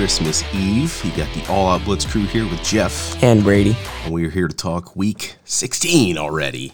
[0.00, 1.04] listeners, and Merry Christmas Eve.
[1.04, 3.76] You got the All Out Blitz crew here with Jeff, And Brady.
[4.04, 6.72] and we are here to talk week 16 already.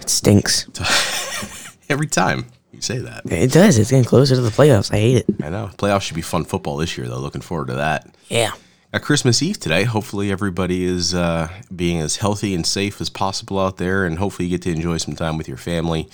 [0.00, 0.66] It stinks.
[1.88, 3.22] Every time you say that.
[3.30, 3.78] It does.
[3.78, 4.92] It's getting closer to the playoffs.
[4.92, 5.42] I hate it.
[5.42, 5.70] I know.
[5.78, 7.18] Playoffs should be fun football this year, though.
[7.18, 8.14] Looking forward to that.
[8.28, 8.52] Yeah.
[8.92, 9.84] At Christmas Eve today.
[9.84, 14.46] Hopefully, everybody is uh, being as healthy and safe as possible out there, and hopefully,
[14.48, 16.08] you get to enjoy some time with your family.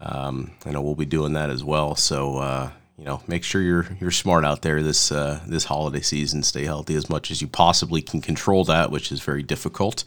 [0.00, 1.94] Um, I know we'll be doing that as well.
[1.96, 6.00] So, uh, you know, make sure you're you're smart out there this uh, this holiday
[6.00, 6.42] season.
[6.42, 10.04] Stay healthy as much as you possibly can control that, which is very difficult.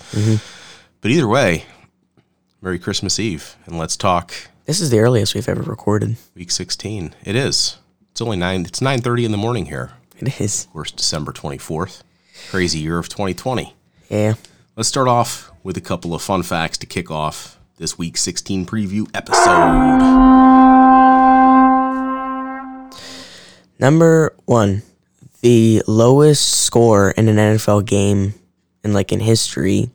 [1.02, 1.66] But either way,
[2.62, 4.34] Merry Christmas Eve, and let's talk
[4.66, 6.18] This is the earliest we've ever recorded.
[6.36, 7.16] Week 16.
[7.24, 7.78] It is.
[8.12, 8.66] It's only nine.
[8.66, 9.92] It's 9:30 in the morning here.
[10.18, 10.66] It is.
[10.66, 12.02] Of course, December 24th.
[12.50, 13.74] Crazy year of 2020.
[14.10, 14.34] Yeah.
[14.76, 18.66] Let's start off with a couple of fun facts to kick off this week 16
[18.66, 20.89] preview episode.
[23.80, 24.82] Number one,
[25.42, 28.34] the lowest score in an NFL game
[28.84, 29.90] in like in history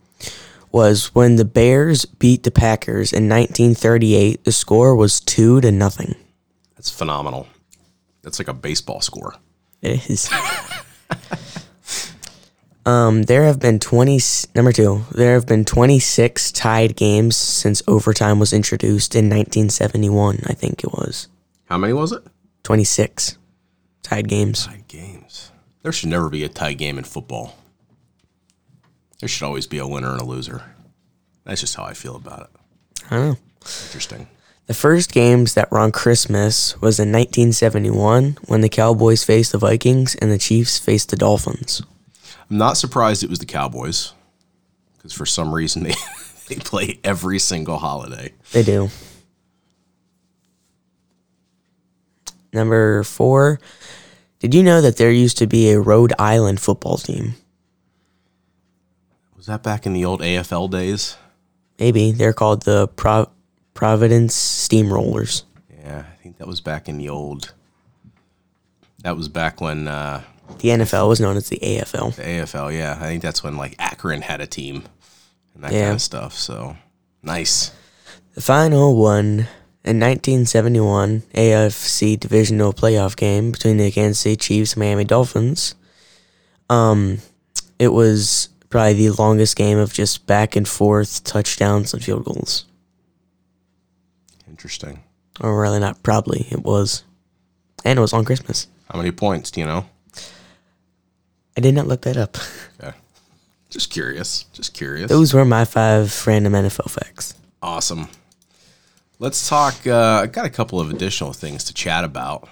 [0.73, 4.45] was when the Bears beat the Packers in 1938.
[4.45, 6.15] The score was two to nothing.
[6.77, 7.47] That's phenomenal.
[8.23, 9.35] That's like a baseball score.
[9.83, 10.31] It is.
[12.87, 14.19] um, there have been 20,
[14.55, 20.55] number two, there have been 26 tied games since overtime was introduced in 1971, I
[20.55, 21.29] think it was.
[21.67, 22.23] How many was it?
[22.63, 23.37] 26
[24.05, 24.67] tied games.
[24.67, 25.51] Tied games.
[25.83, 27.57] There should never be a tie game in football.
[29.19, 30.63] There should always be a winner and a loser.
[31.45, 32.51] That's just how I feel about it.
[33.11, 33.37] I know.
[33.87, 34.29] Interesting.
[34.67, 39.59] The first games that were on Christmas was in 1971 when the Cowboys faced the
[39.59, 41.83] Vikings and the Chiefs faced the Dolphins.
[42.51, 44.15] I'm not surprised it was the Cowboys
[44.97, 45.95] because for some reason they,
[46.49, 48.33] they play every single holiday.
[48.53, 48.89] They do.
[52.55, 53.59] Number four,
[54.39, 57.35] did you know that there used to be a Rhode Island football team?
[59.37, 61.17] Was that back in the old AFL days?
[61.79, 62.13] Maybe.
[62.13, 63.31] They're called the Pro-
[63.75, 64.35] Providence
[64.69, 65.43] Steamrollers.
[65.83, 67.53] Yeah, I think that was back in the old.
[69.03, 70.23] That was back when uh,
[70.61, 72.15] The NFL was known as the AFL.
[72.17, 72.73] the AFL.
[72.73, 74.85] Yeah, I think that's when like Akron had a team
[75.55, 75.83] and that Yeah.
[75.87, 76.35] kind of stuff.
[76.35, 76.77] So
[77.23, 77.73] nice.
[78.35, 79.47] The final one
[79.85, 85.75] in 1971 AFC divisional playoff game between the Kansas City Chiefs and Miami Dolphins.
[86.71, 87.19] Um,
[87.79, 92.65] it was probably the longest game of just back and forth touchdowns and field goals.
[94.49, 95.01] Interesting.
[95.41, 97.05] Or really not probably, it was.
[97.85, 98.69] And it was on Christmas.
[98.91, 99.87] How many points do you know?
[101.57, 102.39] I did not look that up.
[102.81, 102.97] Okay.
[103.69, 104.45] Just curious.
[104.53, 105.09] Just curious.
[105.09, 107.35] Those were my five random NFL facts.
[107.63, 108.09] Awesome.
[109.19, 109.87] Let's talk.
[109.87, 112.49] Uh, I got a couple of additional things to chat about.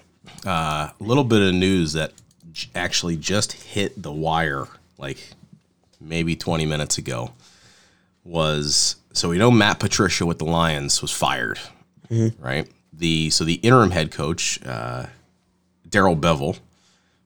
[0.47, 2.13] Uh, a little bit of news that
[2.53, 5.19] j- actually just hit the wire, like
[6.01, 7.33] maybe 20 minutes ago,
[8.25, 11.59] was so we know Matt Patricia with the Lions was fired,
[12.39, 12.69] right?
[12.93, 15.07] The so the interim head coach, uh,
[15.89, 16.59] Darrell Bevell,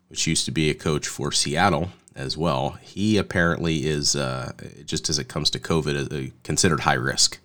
[0.08, 4.52] which used to be a coach for Seattle as well, he apparently is uh,
[4.86, 7.38] just as it comes to COVID, uh, considered high risk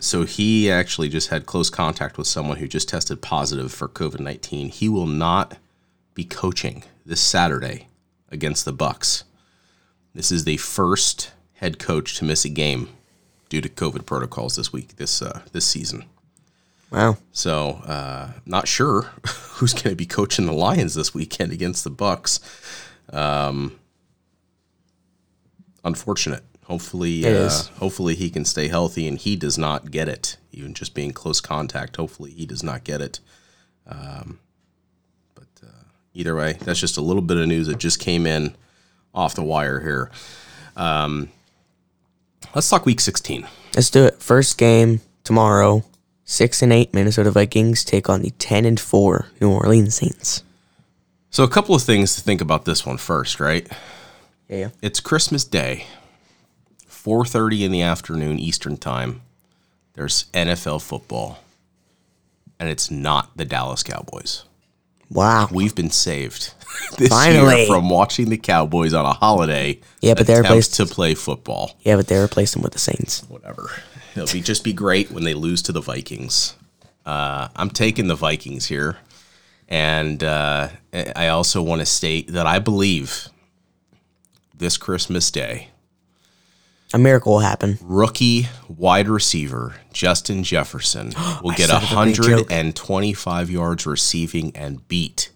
[0.00, 4.20] so he actually just had close contact with someone who just tested positive for COVID
[4.20, 4.68] nineteen.
[4.68, 5.58] He will not
[6.14, 7.86] be coaching this Saturday
[8.30, 9.24] against the Bucks.
[10.14, 12.88] This is the first head coach to miss a game
[13.48, 16.04] due to COVID protocols this week this uh, this season.
[16.90, 17.18] Wow.
[17.32, 21.90] So uh, not sure who's going to be coaching the Lions this weekend against the
[21.90, 22.40] Bucks.
[23.12, 23.78] Um,
[25.84, 26.44] unfortunate.
[26.68, 30.36] Hopefully, uh, hopefully he can stay healthy and he does not get it.
[30.52, 33.20] Even just being close contact, hopefully he does not get it.
[33.86, 34.38] Um,
[35.34, 38.54] but uh, either way, that's just a little bit of news that just came in
[39.14, 40.10] off the wire here.
[40.76, 41.30] Um,
[42.54, 43.46] let's talk Week 16.
[43.74, 44.20] Let's do it.
[44.22, 45.84] First game tomorrow.
[46.24, 50.42] Six and eight Minnesota Vikings take on the ten and four New Orleans Saints.
[51.30, 53.66] So a couple of things to think about this one first, right?
[54.46, 54.68] Yeah.
[54.82, 55.86] It's Christmas Day,
[57.08, 59.22] 4:30 in the afternoon Eastern Time.
[59.94, 61.38] There's NFL football.
[62.60, 64.44] And it's not the Dallas Cowboys.
[65.10, 65.48] Wow.
[65.50, 66.52] We've been saved
[66.98, 67.56] this Finally.
[67.60, 69.80] year from watching the Cowboys on a holiday.
[70.02, 71.76] Yeah, but they're replaced- to play football.
[71.82, 73.22] Yeah, but they replaced them with the Saints.
[73.28, 73.70] Whatever.
[74.14, 76.56] It'll be just be great when they lose to the Vikings.
[77.06, 78.98] Uh, I'm taking the Vikings here,
[79.66, 83.28] and uh, I also want to state that I believe
[84.54, 85.68] this Christmas Day
[86.94, 87.78] A miracle will happen.
[87.82, 91.12] Rookie wide receiver Justin Jefferson
[91.42, 92.48] will get said it would be a joke.
[92.50, 95.30] 125 yards receiving and beat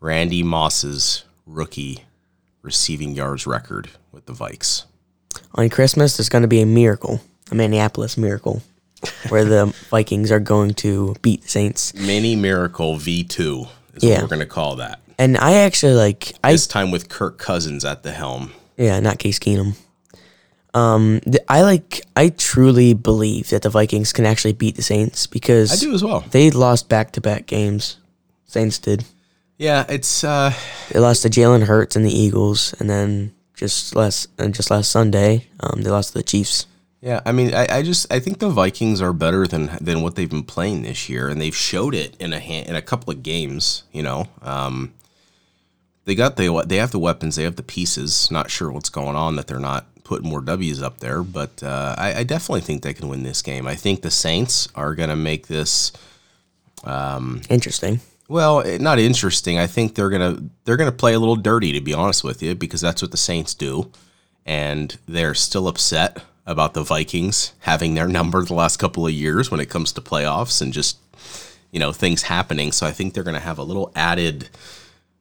[0.00, 2.04] Randy Moss's rookie
[2.62, 4.84] receiving yards record with the Vikes.
[5.56, 7.20] On Christmas, there's going to be a miracle,
[7.50, 8.62] a Minneapolis miracle,
[9.28, 11.92] where the Vikings are going to beat the Saints.
[11.94, 14.14] Mini Miracle V2 is Yeah.
[14.14, 15.00] what we're going to call that.
[15.18, 18.52] And I actually like I This time with Kirk Cousins at the helm.
[18.76, 19.74] yeah, not Case Keenum.
[20.74, 25.26] Um, th- I like I truly believe that the Vikings can actually beat the Saints
[25.26, 26.24] because I do as well.
[26.30, 27.98] they lost back to back games.
[28.46, 29.04] Saints did.
[29.56, 30.52] Yeah, it's uh
[30.90, 34.90] They lost to Jalen Hurts and the Eagles, and then just last and just last
[34.90, 36.66] Sunday, um, they lost to the Chiefs.
[37.00, 40.16] Yeah, I mean, I, I just I think the Vikings are better than than what
[40.16, 43.12] they've been playing this year, and they've showed it in a hand, in a couple
[43.12, 43.84] of games.
[43.92, 44.92] You know, um,
[46.04, 48.28] they got the they have the weapons, they have the pieces.
[48.30, 51.94] Not sure what's going on that they're not putting more W's up there, but uh,
[51.98, 53.66] I, I definitely think they can win this game.
[53.66, 55.92] I think the Saints are going to make this
[57.48, 58.00] Interesting.
[58.28, 59.58] well, eh, not interesting.
[59.58, 62.54] I think they're gonna they're gonna play a little dirty, to be honest with you,
[62.54, 63.90] because that's what the Saints do,
[64.44, 69.50] and they're still upset about the Vikings having their number the last couple of years
[69.50, 70.98] when it comes to playoffs and just
[71.72, 72.70] you know things happening.
[72.72, 74.50] So I think they're gonna have a little added,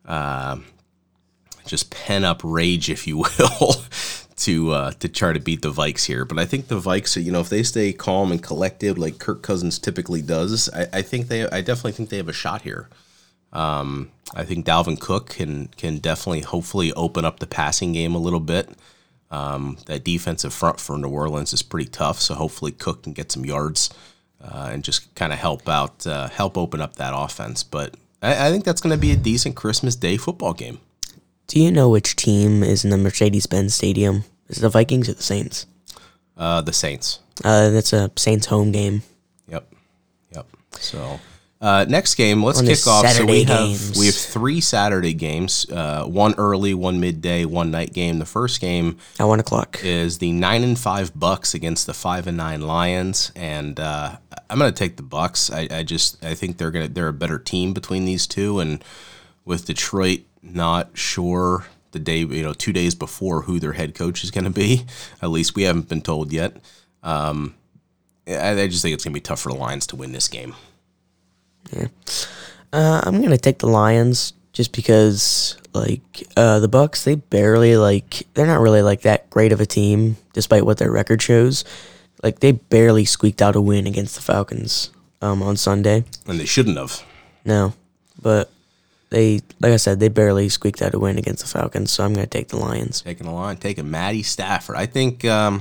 [0.05, 0.57] uh,
[1.65, 3.75] just pen up rage, if you will.
[4.45, 7.31] To, uh, to try to beat the Vikes here, but I think the Vikes, you
[7.31, 11.27] know, if they stay calm and collected like Kirk Cousins typically does, I, I think
[11.27, 12.89] they, I definitely think they have a shot here.
[14.35, 18.39] I think Dalvin Cook can can definitely hopefully open up the passing game a little
[18.39, 18.69] bit.
[19.31, 23.31] Um, that defensive front for New Orleans is pretty tough, so hopefully Cook can get
[23.31, 23.89] some yards
[24.41, 27.63] uh, and just kind of help out, uh, help open up that offense.
[27.63, 30.79] But I, I think that's going to be a decent Christmas Day football game.
[31.47, 34.23] Do you know which team is in the Mercedes Benz Stadium?
[34.49, 35.65] Is it the Vikings or the Saints?
[36.37, 37.19] Uh, the Saints.
[37.43, 39.03] Uh, that's a Saints home game.
[39.47, 39.73] Yep.
[40.31, 40.47] Yep.
[40.79, 41.19] So
[41.63, 43.07] uh, next game, let's On kick off.
[43.07, 45.65] So Saturday we have we have three Saturday games.
[45.71, 48.19] Uh, one early, one midday, one night game.
[48.19, 49.79] The first game At one o'clock.
[49.81, 54.17] is the nine and five Bucks against the five and nine Lions, and uh,
[54.49, 55.49] I'm going to take the Bucks.
[55.49, 58.83] I, I just I think they're gonna they're a better team between these two, and
[59.45, 64.23] with Detroit not sure the day you know two days before who their head coach
[64.23, 64.85] is going to be.
[65.21, 66.57] At least we haven't been told yet.
[67.01, 67.55] Um,
[68.27, 70.27] I, I just think it's going to be tough for the Lions to win this
[70.27, 70.55] game.
[72.71, 78.27] Uh, I'm gonna take the Lions just because like uh, the Bucks they barely like
[78.33, 81.63] they're not really like that great of a team despite what their record shows.
[82.21, 84.91] Like they barely squeaked out a win against the Falcons
[85.21, 86.05] um, on Sunday.
[86.25, 87.03] And they shouldn't have.
[87.45, 87.73] No,
[88.21, 88.49] but
[89.13, 91.91] they like I said they barely squeaked out a win against the Falcons.
[91.91, 93.01] So I'm gonna take the Lions.
[93.03, 94.75] Taking the line, taking Matty Stafford.
[94.75, 95.55] I think um,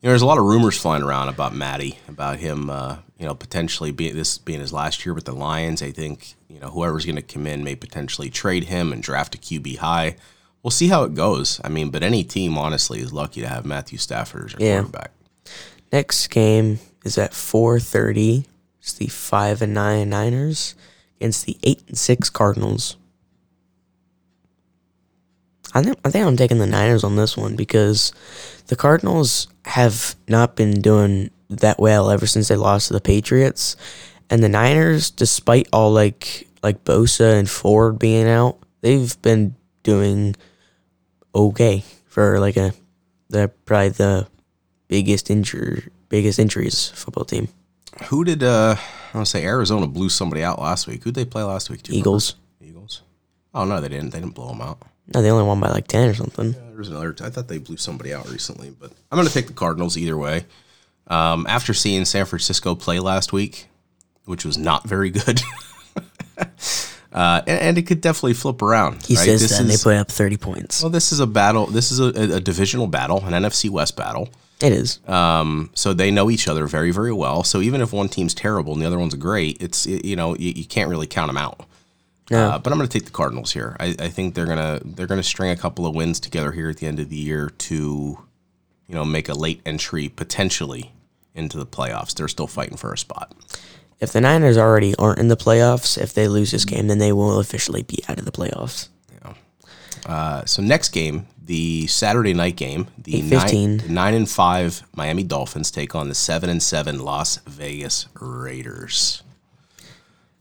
[0.00, 3.26] you know there's a lot of rumors flying around about Matty, about him, uh, you
[3.26, 5.82] know, potentially being this being his last year with the Lions.
[5.82, 9.34] I think you know whoever's going to come in may potentially trade him and draft
[9.34, 10.14] a QB high.
[10.62, 11.60] We'll see how it goes.
[11.64, 14.76] I mean, but any team honestly is lucky to have Matthew Stafford as their Yeah.
[14.82, 15.10] quarterback.
[15.92, 18.46] Next game is at 4:30.
[18.80, 20.74] It's the five and nine Niners
[21.24, 22.98] against the eight and six Cardinals.
[25.72, 28.12] I think I think I'm taking the Niners on this one because
[28.66, 33.74] the Cardinals have not been doing that well ever since they lost to the Patriots,
[34.28, 40.36] and the Niners, despite all like like Bosa and Ford being out, they've been doing
[41.34, 42.74] okay for like a
[43.30, 44.28] they're probably the
[44.88, 47.48] biggest injure biggest injuries football team.
[48.06, 51.04] Who did uh, I want to say Arizona blew somebody out last week?
[51.04, 51.80] Who'd they play last week?
[51.90, 52.34] Eagles.
[52.60, 52.78] remember?
[52.78, 53.02] Eagles.
[53.54, 54.10] Oh no, they didn't.
[54.10, 54.78] They didn't blow them out.
[55.14, 56.52] No, they only won by like ten or something.
[56.52, 57.14] There was another.
[57.22, 60.16] I thought they blew somebody out recently, but I'm going to take the Cardinals either
[60.16, 60.44] way.
[61.06, 63.68] Um, after seeing San Francisco play last week,
[64.24, 65.42] which was not very good,
[67.12, 69.04] uh, and, and it could definitely flip around.
[69.04, 69.24] He right?
[69.24, 70.82] says This that and they is- put up thirty points.
[70.82, 71.66] well, this is a battle.
[71.66, 74.28] This is a, a divisional battle, an NFC West battle.
[74.60, 75.00] It is.
[75.08, 77.42] Um, so they know each other very, very well.
[77.42, 80.50] So even if one team's terrible and the other one's great, it's you know you,
[80.50, 81.66] you can't really count them out.
[82.30, 82.50] No.
[82.50, 83.76] Uh, but I'm going to take the Cardinals here.
[83.78, 86.78] I, I think they're gonna they're gonna string a couple of wins together here at
[86.78, 88.18] the end of the year to,
[88.88, 90.92] you know, make a late entry potentially
[91.34, 92.14] into the playoffs.
[92.14, 93.34] They're still fighting for a spot.
[94.00, 97.12] If the Niners already aren't in the playoffs, if they lose this game, then they
[97.12, 98.88] will officially be out of the playoffs.
[100.06, 105.70] Uh, so next game, the Saturday night game, the nine, nine and five Miami Dolphins
[105.70, 109.22] take on the seven and seven Las Vegas Raiders.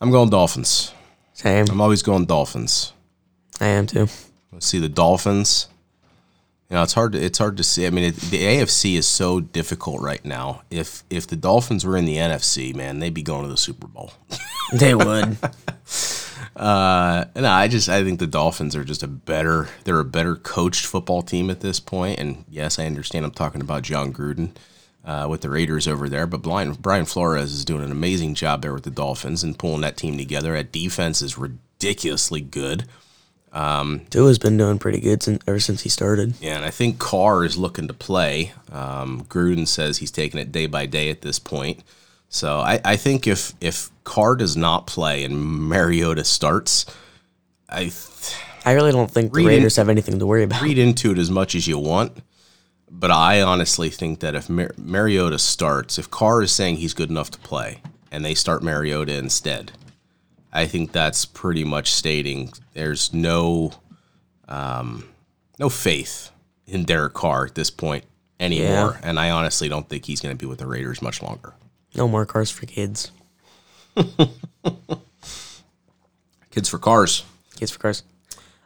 [0.02, 0.94] I'm going Dolphins.
[1.34, 1.66] Same.
[1.70, 2.94] I'm always going Dolphins.
[3.60, 4.08] I am too.
[4.52, 5.68] Let's see the Dolphins
[6.70, 7.14] You know, it's hard.
[7.14, 7.86] To, it's hard to see.
[7.86, 10.64] I mean, it, the AFC is so difficult right now.
[10.70, 13.88] If if the Dolphins were in the NFC, man, they'd be going to the Super
[13.88, 14.14] Bowl.
[14.74, 15.38] They would.
[16.64, 19.68] Uh, no, I just I think the Dolphins are just a better.
[19.84, 22.20] They're a better coached football team at this point.
[22.20, 23.26] And yes, I understand.
[23.26, 24.52] I'm talking about Jon Gruden
[25.04, 28.62] uh, with the Raiders over there, but Brian Brian Flores is doing an amazing job
[28.62, 30.54] there with the Dolphins and pulling that team together.
[30.54, 32.86] That defense is ridiculously good.
[34.10, 36.36] Tua's been doing pretty good since, ever since he started.
[36.40, 38.54] Yeah, and I think Carr is looking to play.
[38.72, 41.84] Um, Gruden says he's taking it day by day at this point.
[42.34, 46.88] So I, I think if if Carr does not play and Mariota starts,
[47.70, 48.36] I th-
[48.66, 50.64] I really don't think the Raiders have anything to worry about.
[50.64, 52.18] read into it as much as you want.
[52.90, 57.12] But I honestly think that if Mar- Mariota starts, if Carr is saying he's good
[57.12, 59.72] enough to play, and they start Mariota instead,
[60.52, 63.74] I think that's pretty much stating there's no,
[64.48, 65.08] um,
[65.60, 66.32] no faith
[66.66, 68.06] in Derek Carr at this point
[68.40, 69.00] anymore.
[69.04, 71.54] And I honestly don't think he's going to be with the Raiders much longer.
[71.96, 73.12] No more cars for kids.
[76.52, 77.24] Kids for cars.
[77.56, 78.04] Kids for cars.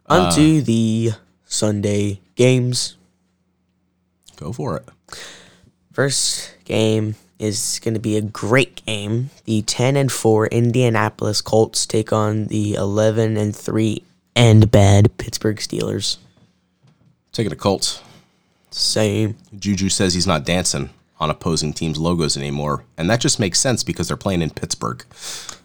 [0.08, 1.12] On to uh, the
[1.46, 2.96] Sunday games.
[4.36, 4.86] Go for it.
[5.94, 9.30] First game is going to be a great game.
[9.46, 14.04] The 10 and 4 Indianapolis Colts take on the 11 and 3
[14.36, 16.18] and bad Pittsburgh Steelers.
[17.32, 18.02] Taking the Colts.
[18.72, 19.36] Same.
[19.58, 23.84] Juju says he's not dancing on opposing teams' logos anymore, and that just makes sense
[23.84, 25.04] because they're playing in Pittsburgh.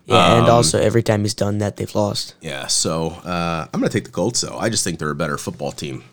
[0.06, 2.34] Yeah, and um, also every time he's done that, they've lost.
[2.40, 4.56] Yeah, so uh, I'm going to take the Colts, though.
[4.58, 6.04] I just think they're a better football team.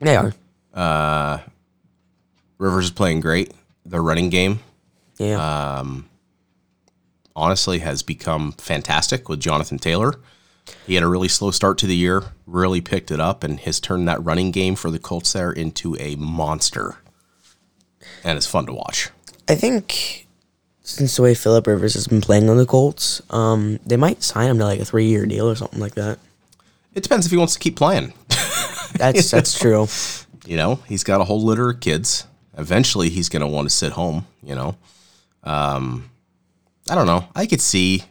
[0.00, 0.32] They are.
[0.72, 1.38] Uh,
[2.58, 3.52] Rivers is playing great.
[3.84, 4.60] Their running game,
[5.18, 5.78] Yeah.
[5.80, 6.08] Um,
[7.34, 10.20] honestly, has become fantastic with Jonathan Taylor.
[10.86, 13.80] He had a really slow start to the year, really picked it up, and has
[13.80, 16.98] turned that running game for the Colts there into a monster.
[18.24, 19.10] And it's fun to watch.
[19.48, 20.26] I think
[20.82, 24.50] since the way Philip Rivers has been playing on the Colts, um, they might sign
[24.50, 26.18] him to like a three year deal or something like that.
[26.94, 28.12] It depends if he wants to keep playing.
[28.96, 29.86] That's that's true.
[30.46, 32.26] You know, he's got a whole litter of kids.
[32.58, 34.26] Eventually, he's going to want to sit home.
[34.42, 34.76] You know,
[35.44, 36.10] um,
[36.88, 37.24] I don't know.
[37.34, 38.02] I could see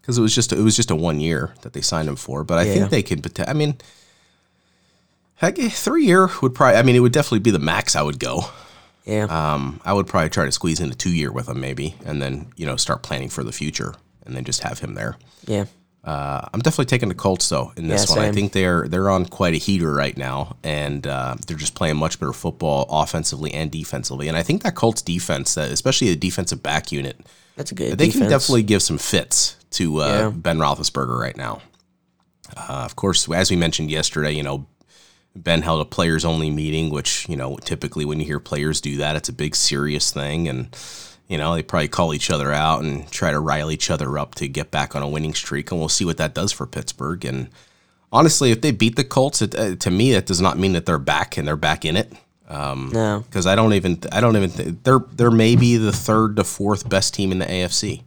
[0.00, 2.44] because it was just it was just a one year that they signed him for,
[2.44, 2.72] but I Yeah.
[2.74, 3.40] think they could.
[3.48, 3.76] I mean,
[5.36, 6.78] heck, three year would probably.
[6.78, 8.42] I mean, it would definitely be the max I would go.
[9.08, 9.24] Yeah.
[9.24, 12.20] Um, I would probably try to squeeze in a two year with him, maybe, and
[12.22, 13.94] then you know start planning for the future,
[14.26, 15.16] and then just have him there.
[15.46, 15.64] yeah.
[16.04, 18.24] Uh, I'm definitely taking the Colts though in this Yeah, one.
[18.24, 21.96] I think they're they're on quite a heater right now, and uh, they're just playing
[21.96, 24.28] much better football offensively and defensively.
[24.28, 27.18] And I think that Colts defense, that especially the defensive back unit,
[27.56, 28.22] That's a good they defense.
[28.22, 30.30] can definitely give some fits to uh, Yeah.
[30.30, 31.60] Ben Roethlisberger right now.
[32.56, 34.66] Uh, of course, as we mentioned yesterday, you know,
[35.42, 38.96] Ben held a players only meeting, which you know typically when you hear players do
[38.98, 40.74] that, it's a big serious thing, and
[41.28, 44.34] you know they probably call each other out and try to rile each other up
[44.36, 47.24] to get back on a winning streak, and we'll see what that does for Pittsburgh.
[47.24, 47.48] And
[48.12, 50.86] honestly, if they beat the Colts, it, uh, to me that does not mean that
[50.86, 52.12] they're back and they're back in it
[52.50, 53.24] No.
[53.26, 56.88] because I don't even I don't even th- they're they're maybe the third to fourth
[56.88, 58.02] best team in the AFC.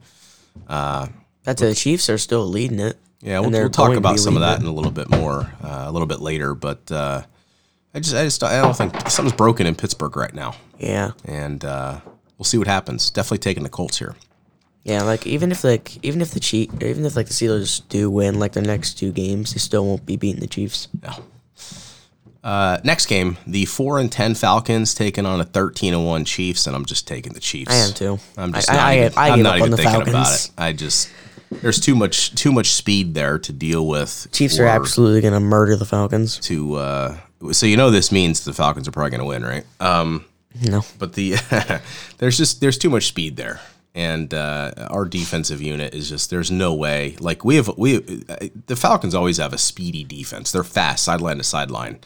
[1.43, 2.97] That's the Chiefs are still leading it.
[3.21, 5.91] Yeah, we'll, we'll talk about some of that in a little bit more, uh, a
[5.91, 6.55] little bit later.
[6.55, 7.21] But uh,
[7.93, 10.55] I just, I just, I don't think something's broken in Pittsburgh right now.
[10.79, 11.11] Yeah.
[11.25, 11.99] and uh,
[12.37, 13.09] we'll see what happens.
[13.11, 14.15] Definitely taking the Colts here.
[14.83, 18.09] Yeah, like even if like even if the Chief even if like the Steelers do
[18.09, 20.87] win like their next two games, they still won't be beating the Chiefs.
[21.03, 21.11] No.
[22.43, 26.65] Uh, next game, the four and ten Falcons taking on a thirteen and one Chiefs,
[26.65, 27.71] and I'm just taking the Chiefs.
[27.71, 28.17] I am too.
[28.35, 30.49] I'm just I- not I- even, I I'm not even on the thinking about it.
[30.57, 31.11] I just
[31.61, 34.27] there's too much too much speed there to deal with.
[34.31, 36.37] Chiefs are absolutely gonna murder the Falcons.
[36.39, 36.75] to.
[36.75, 37.17] Uh,
[37.51, 39.65] so you know this means the Falcons are probably going to win, right?
[39.79, 40.25] Um,
[40.61, 40.83] No.
[40.99, 41.35] but the
[42.19, 43.59] there's just there's too much speed there
[43.95, 47.97] and uh, our defensive unit is just there's no way like we have we
[48.67, 51.99] the falcons always have a speedy defense they're fast sideline to sideline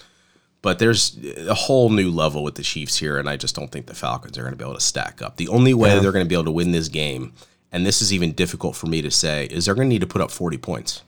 [0.63, 1.15] but there's
[1.47, 4.35] a whole new level with the chiefs here and i just don't think the falcons
[4.35, 6.33] are going to be able to stack up the only way they're going to be
[6.33, 7.33] able to win this game
[7.75, 10.07] and this is even difficult for me to say is they're going to need to
[10.07, 11.03] put up 40 points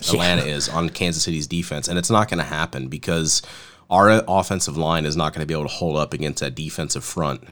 [0.00, 3.42] Atlanta is on Kansas City's defense, and it's not going to happen because
[3.88, 7.04] our offensive line is not going to be able to hold up against that defensive
[7.04, 7.42] front.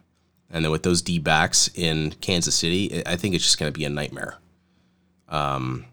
[0.51, 3.79] And then with those D backs in Kansas City, I think it's just going to
[3.79, 4.37] be a nightmare.
[5.29, 5.87] Um,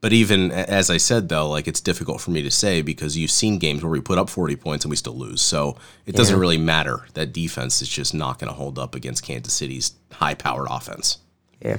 [0.00, 3.30] but even as I said, though, like it's difficult for me to say because you've
[3.30, 5.42] seen games where we put up 40 points and we still lose.
[5.42, 5.76] So
[6.06, 7.06] it doesn't really matter.
[7.14, 11.18] That defense is just not going to hold up against Kansas City's high powered offense.
[11.60, 11.78] Yeah.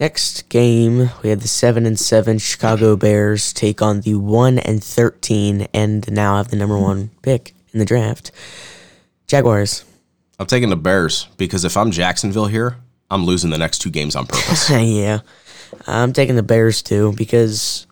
[0.00, 4.82] Next game, we had the seven and seven Chicago Bears take on the one and
[4.82, 8.32] thirteen, and now have the number one pick in the draft.
[9.28, 9.84] Jaguars.
[10.40, 12.76] I'm taking the Bears because if I'm Jacksonville here,
[13.08, 14.68] I'm losing the next two games on purpose.
[14.70, 15.20] yeah,
[15.86, 17.86] I'm taking the Bears too because,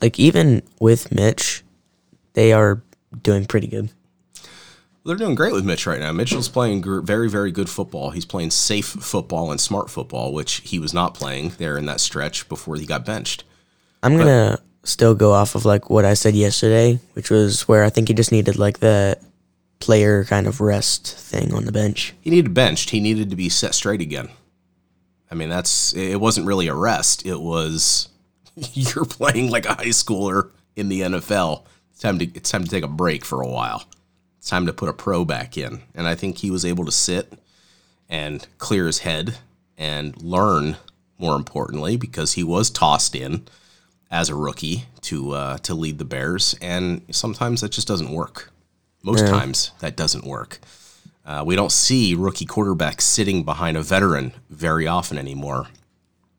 [0.00, 1.64] like, even with Mitch,
[2.34, 2.82] they are
[3.22, 3.90] doing pretty good.
[5.04, 6.10] They're doing great with Mitch right now.
[6.10, 8.10] Mitchell's playing gr- very, very good football.
[8.10, 12.00] He's playing safe football and smart football, which he was not playing there in that
[12.00, 13.44] stretch before he got benched.
[14.02, 17.90] I'm gonna still go off of like what I said yesterday, which was where I
[17.90, 19.16] think he just needed like the
[19.78, 22.14] player kind of rest thing on the bench.
[22.20, 22.90] He needed benched.
[22.90, 24.28] He needed to be set straight again.
[25.30, 26.20] I mean, that's it.
[26.20, 27.26] Wasn't really a rest.
[27.26, 28.08] It was
[28.72, 31.64] you're playing like a high schooler in the NFL.
[31.90, 33.84] It's time to it's time to take a break for a while.
[34.38, 35.82] It's time to put a pro back in.
[35.94, 37.32] And I think he was able to sit
[38.08, 39.36] and clear his head
[39.76, 40.76] and learn.
[41.18, 43.46] More importantly, because he was tossed in
[44.10, 48.52] as a rookie to uh, to lead the Bears, and sometimes that just doesn't work.
[49.02, 49.30] Most Yeah.
[49.30, 50.60] times that doesn't work.
[51.26, 55.66] Uh, we don't see rookie quarterbacks sitting behind a veteran very often anymore.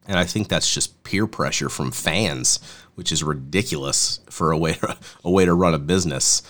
[0.08, 2.60] And I think that's just peer pressure from fans,
[2.96, 6.41] which is ridiculous for a way to, a way to run a business.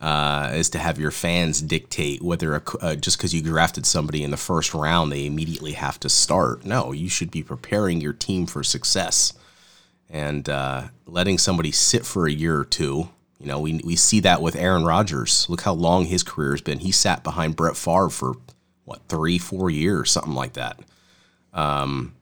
[0.00, 4.24] Uh, is to have your fans dictate whether a, uh, just because you drafted somebody
[4.24, 6.64] in the first round they immediately have to start.
[6.64, 9.32] No, you should be preparing your team for success
[10.10, 13.10] and uh, letting somebody sit for a year or two.
[13.42, 15.48] You know, we, we see that with Aaron Rodgers.
[15.48, 16.78] Look how long his career has been.
[16.78, 18.34] He sat behind Brett Favre for
[18.84, 20.78] what three, four years, something like that.
[21.52, 22.14] Um,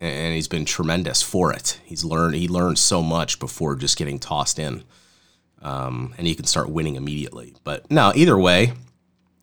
[0.00, 1.80] and he's been tremendous for it.
[1.84, 4.82] He's learned he learned so much before just getting tossed in,
[5.62, 7.54] um, and he can start winning immediately.
[7.62, 8.72] But now, either way,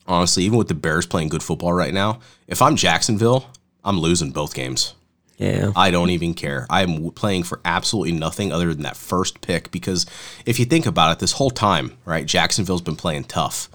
[0.05, 3.48] honestly, even with the Bears playing good football right now, if I'm Jacksonville,
[3.83, 4.94] I'm losing both games.
[5.41, 5.71] Yeah.
[5.75, 6.67] I don't even care.
[6.69, 10.05] I'm playing for absolutely nothing other than that first pick because
[10.45, 13.67] if you think about it, this whole time, right, Jacksonville's been playing tough.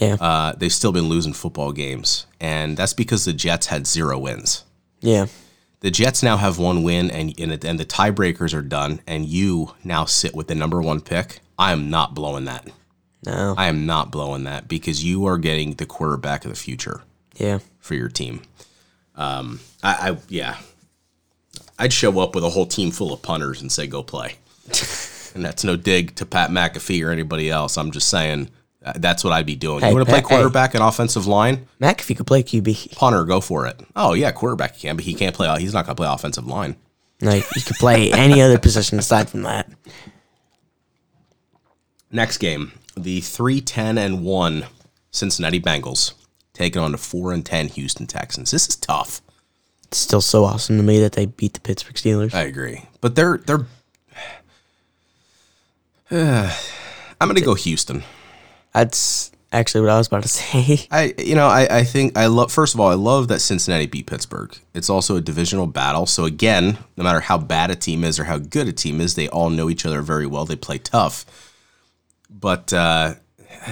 [0.00, 0.14] Yeah.
[0.20, 4.64] Uh, they've still been losing football games, and that's because the Jets had zero wins.
[5.00, 5.26] yeah.
[5.80, 9.74] The Jets now have one win, and and, and the tiebreakers are done, and you
[9.84, 11.40] now sit with the number one pick.
[11.58, 12.66] I am not blowing that.
[13.26, 13.54] No.
[13.58, 17.02] I am not blowing that because you are getting the quarterback of the future
[17.36, 17.58] Yeah.
[17.80, 18.40] for your team.
[19.14, 20.56] Um, I, I yeah,
[21.78, 24.36] I'd show up with a whole team full of punters and say, "Go play."
[25.34, 27.76] and that's no dig to Pat McAfee or anybody else.
[27.76, 28.48] I'm just saying
[28.84, 29.80] uh, that's what I'd be doing.
[29.80, 30.36] Hey, you want to play Pat- hey.
[30.36, 31.66] quarterback and offensive line?
[31.80, 32.92] McAfee could play QB.
[32.96, 33.80] Punter, go for it.
[33.96, 35.48] Oh yeah, quarterback he can, but he can't play.
[35.60, 36.76] He's not going to play offensive line.
[37.20, 39.70] Like you could play any other position aside from that.
[42.10, 44.66] Next game, the three ten and one
[45.10, 46.14] Cincinnati Bengals
[46.52, 48.50] taking on the four and ten Houston Texans.
[48.50, 49.20] This is tough.
[49.94, 52.34] It's still so awesome to me that they beat the Pittsburgh Steelers.
[52.34, 53.64] I agree, but they're they're.
[57.20, 58.02] I'm going to go Houston.
[58.72, 60.88] That's actually what I was about to say.
[60.90, 63.86] I you know I, I think I love first of all I love that Cincinnati
[63.86, 64.58] beat Pittsburgh.
[64.74, 66.06] It's also a divisional battle.
[66.06, 69.14] So again, no matter how bad a team is or how good a team is,
[69.14, 70.44] they all know each other very well.
[70.44, 71.24] They play tough.
[72.28, 73.14] But uh,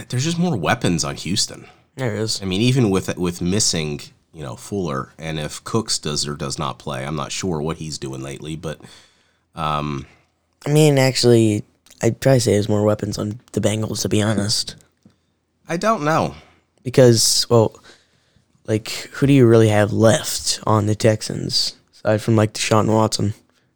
[0.08, 1.66] there's just more weapons on Houston.
[1.96, 2.40] There is.
[2.40, 6.58] I mean, even with with missing, you know, Fuller, and if Cooks does or does
[6.58, 8.56] not play, I'm not sure what he's doing lately.
[8.56, 8.80] But
[9.54, 10.06] um,
[10.66, 11.64] I mean, actually,
[12.02, 14.76] I'd probably say there's more weapons on the Bengals, to be honest.
[15.68, 16.34] I don't know.
[16.82, 17.74] Because, well,
[18.66, 23.34] like, who do you really have left on the Texans aside from like Deshaun Watson?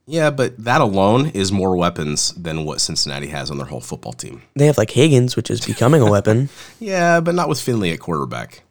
[0.08, 4.12] Yeah, but that alone is more weapons than what Cincinnati has on their whole football
[4.12, 4.42] team.
[4.54, 6.48] They have like Higgins, which is becoming a weapon.
[6.78, 8.62] Yeah, but not with Finley at quarterback.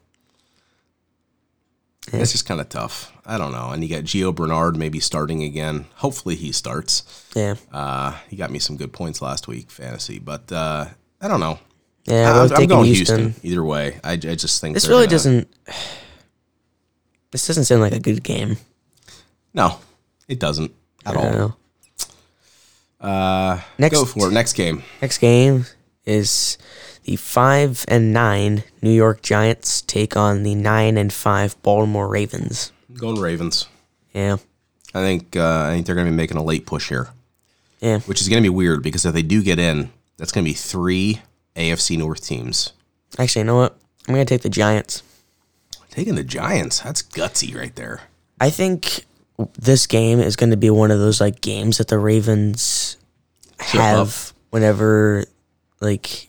[2.12, 3.12] It's just kind of tough.
[3.26, 3.70] I don't know.
[3.70, 5.86] And you got Gio Bernard maybe starting again.
[5.96, 7.02] Hopefully he starts.
[7.34, 10.18] Yeah, Uh, he got me some good points last week, fantasy.
[10.20, 10.86] But uh,
[11.20, 11.58] I don't know.
[12.04, 12.32] yeah.
[12.32, 13.18] I I'm, I'm going Houston.
[13.18, 13.40] Houston.
[13.50, 13.98] either way.
[14.04, 15.48] I, I just think This really gonna- doesn't.
[17.32, 18.56] This doesn't sound like a good game.
[19.52, 19.78] No,
[20.28, 20.72] it doesn't
[21.04, 21.58] at all.
[23.00, 24.32] Uh, Next- go for it.
[24.32, 24.82] Next game.
[25.02, 25.66] Next game
[26.06, 26.56] is
[27.06, 32.72] the five and nine New York Giants take on the nine and five Baltimore Ravens.
[32.94, 33.68] Going Ravens.
[34.12, 34.36] Yeah,
[34.92, 37.08] I think uh, I think they're going to be making a late push here,
[37.80, 38.00] yeah.
[38.00, 40.50] which is going to be weird because if they do get in, that's going to
[40.50, 41.20] be three
[41.54, 42.72] AFC North teams.
[43.18, 43.78] Actually, you know what?
[44.08, 45.02] I'm gonna take the Giants.
[45.90, 48.02] Taking the Giants, that's gutsy right there.
[48.40, 49.06] I think
[49.58, 52.98] this game is going to be one of those like games that the Ravens
[53.58, 55.24] have whenever
[55.80, 56.28] like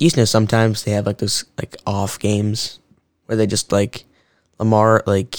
[0.00, 2.80] you know sometimes they have like those like off games
[3.26, 4.04] where they just like
[4.58, 5.32] Lamar like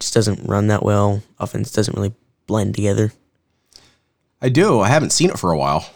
[0.00, 1.22] just doesn't run that well.
[1.38, 2.14] Offense doesn't really
[2.46, 3.12] blend together.
[4.40, 4.80] I do.
[4.80, 5.90] I haven't seen it for a while.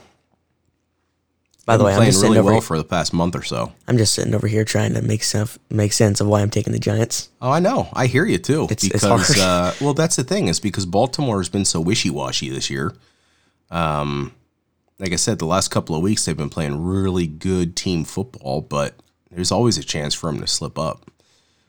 [1.67, 3.73] By the way, I'm just really well for the past month or so.
[3.87, 6.73] I'm just sitting over here trying to make sense make sense of why I'm taking
[6.73, 7.29] the Giants.
[7.41, 7.89] Oh, I know.
[7.93, 8.65] I hear you too.
[8.65, 9.39] It's- it's because hard.
[9.39, 12.95] uh, well, that's the thing is because Baltimore has been so wishy washy this year.
[13.71, 14.33] Um,
[15.01, 18.61] like I said, the last couple of weeks they've been playing really good team football,
[18.61, 18.95] but
[19.31, 21.11] there's always a chance for them to slip up.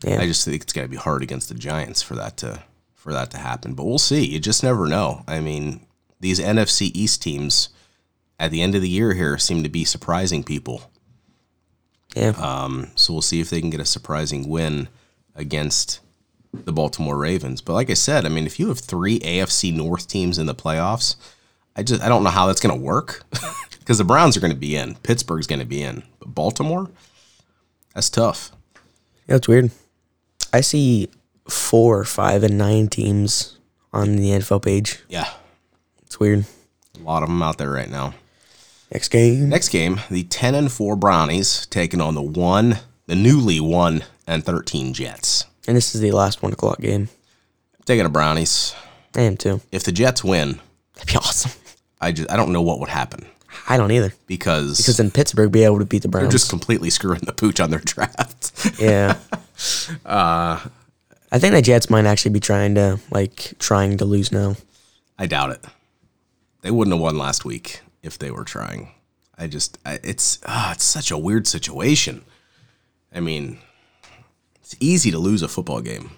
[0.04, 2.62] Yeah, I just think it's going to be hard against the Giants for that to
[2.94, 3.74] for that to happen.
[3.74, 4.24] But we'll see.
[4.26, 5.24] You just never know.
[5.26, 5.86] I mean,
[6.20, 7.70] these NFC East teams
[8.38, 10.90] at the end of the year here seem to be surprising people.
[12.14, 12.30] yeah.
[12.36, 14.88] Um, so we'll see if they can get a surprising win
[15.34, 16.00] against
[16.52, 17.60] the Baltimore Ravens.
[17.60, 20.54] But like I said, I mean, if you have three AFC North teams in the
[20.54, 21.16] playoffs,
[21.76, 23.22] I just I don't know how that's going to work
[23.78, 26.90] because the Browns are going to be in, Pittsburgh's going to be in, but Baltimore,
[27.94, 28.50] that's tough.
[29.28, 29.70] yeah, it's weird.
[30.52, 31.08] I see
[31.48, 33.58] four, five, and nine teams
[33.92, 35.00] on the NFL page.
[35.08, 35.28] Yeah,
[36.02, 36.44] It's weird.
[36.98, 38.14] a lot of them out there right now.
[38.92, 39.48] Next game.
[39.48, 44.44] Next game, the ten and four Brownies taking on the one, the newly one and
[44.44, 45.46] thirteen Jets.
[45.66, 47.08] And this is the last one o'clock game.
[47.86, 48.74] taking the Brownies.
[49.16, 49.62] I am too.
[49.72, 50.60] If the Jets win,
[50.94, 51.52] That'd be awesome.
[52.02, 53.24] I just I don't know what would happen
[53.68, 54.12] I don't either.
[54.26, 56.24] because Because then Pittsburgh be able to beat the Browns.
[56.24, 58.80] they're just completely screwing the pooch on their draft.
[58.80, 59.18] yeah.
[60.04, 60.58] Uh,
[61.30, 64.56] I think the Jets might actually be trying to like trying to lose now.
[65.18, 65.64] I doubt it.
[66.62, 68.90] They wouldn't have won last week if they were trying.
[69.38, 72.24] I just I, it's ah, it's such a weird situation.
[73.14, 73.58] I mean,
[74.60, 76.10] it's easy to lose a football game.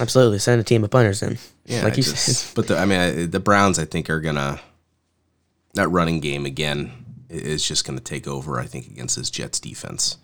[0.00, 0.38] Absolutely.
[0.38, 1.38] Send a team of punters in.
[1.66, 2.54] Yeah, like you just- said.
[2.56, 4.60] But the, I mean, I, the Browns, I think, are gonna
[5.74, 6.92] that running game again
[7.28, 8.58] is just gonna take over.
[8.58, 10.18] I think against this Jets defense.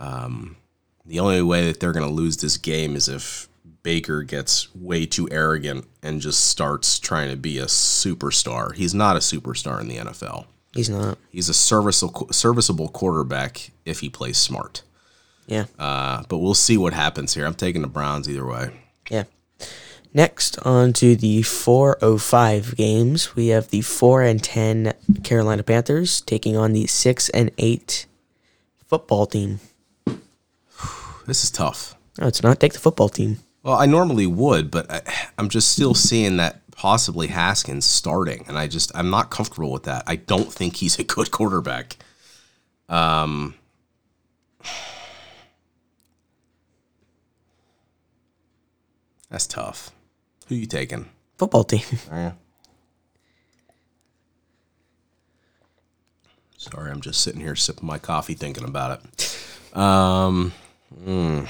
[0.00, 0.56] Um,
[1.04, 3.48] the only way that they're gonna lose this game is if
[3.82, 8.74] Baker gets way too arrogant and just starts trying to be a superstar.
[8.74, 10.46] He's not a superstar in the NFL.
[10.72, 11.18] He's not.
[11.30, 14.82] He's a serviceable serviceable quarterback if he plays smart.
[15.46, 15.66] Yeah.
[15.78, 17.44] Uh, but we'll see what happens here.
[17.44, 18.70] I'm taking the Browns either way.
[19.10, 19.24] Yeah.
[20.14, 23.34] Next on to the 405 games.
[23.34, 28.06] We have the 4 and 10 Carolina Panthers taking on the 6 and 8
[28.86, 29.60] football team.
[31.24, 31.94] This is tough.
[32.18, 32.58] No, it's not.
[32.58, 33.38] Take the football team.
[33.62, 35.02] Well, I normally would, but I,
[35.38, 39.84] I'm just still seeing that possibly Haskins starting, and I just I'm not comfortable with
[39.84, 40.02] that.
[40.08, 41.96] I don't think he's a good quarterback.
[42.88, 43.54] Um,
[49.30, 49.92] that's tough.
[50.48, 51.08] Who you taking?
[51.38, 51.80] Football team.
[56.56, 59.76] Sorry, I'm just sitting here sipping my coffee, thinking about it.
[59.76, 60.52] Um,
[61.04, 61.44] hmm.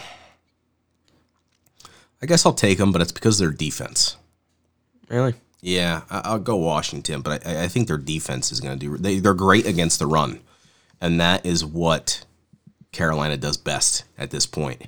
[2.22, 4.16] I guess I'll take them, but it's because of their defense.
[5.08, 5.34] really?
[5.60, 8.96] Yeah, I- I'll go Washington, but I, I think their defense is going to do.
[8.96, 10.40] They, they're great against the run,
[11.00, 12.24] and that is what
[12.90, 14.86] Carolina does best at this point.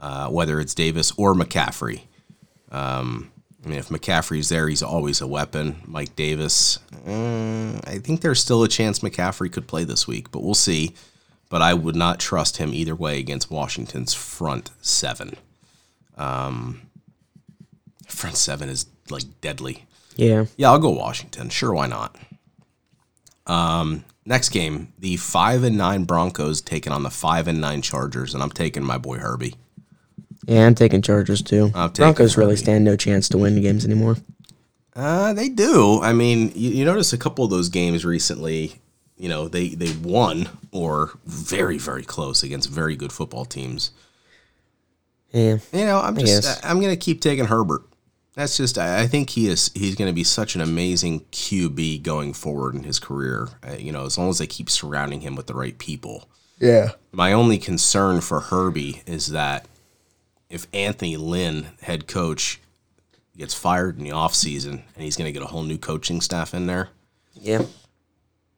[0.00, 2.02] Uh, whether it's Davis or McCaffrey.
[2.72, 3.30] Um,
[3.64, 5.82] I mean, if McCaffrey's there, he's always a weapon.
[5.86, 10.42] Mike Davis, uh, I think there's still a chance McCaffrey could play this week, but
[10.42, 10.94] we'll see.
[11.50, 15.34] But I would not trust him either way against Washington's front seven.
[16.16, 16.82] Um,
[18.06, 19.84] front seven is like deadly.
[20.16, 20.46] Yeah.
[20.56, 21.48] Yeah, I'll go Washington.
[21.48, 22.16] Sure, why not?
[23.46, 28.32] Um, next game, the five and nine Broncos taking on the five and nine Chargers,
[28.32, 29.56] and I'm taking my boy Herbie.
[30.46, 31.70] Yeah, I'm taking Chargers too.
[31.74, 34.16] I'm taking Broncos really stand no chance to win games anymore.
[34.94, 36.00] Uh, they do.
[36.02, 38.80] I mean, you, you notice a couple of those games recently.
[39.16, 43.90] You know, they they won or very very close against very good football teams.
[45.32, 45.58] Yeah.
[45.72, 47.82] You know, I'm just I'm gonna keep taking Herbert.
[48.34, 52.02] That's just I I think he is he's going to be such an amazing QB
[52.02, 53.48] going forward in his career.
[53.66, 56.28] Uh, you know, as long as they keep surrounding him with the right people.
[56.58, 56.90] Yeah.
[57.12, 59.66] My only concern for Herbie is that
[60.50, 62.60] if Anthony Lynn, head coach,
[63.36, 66.52] gets fired in the offseason and he's going to get a whole new coaching staff
[66.52, 66.90] in there,
[67.34, 67.62] Yeah.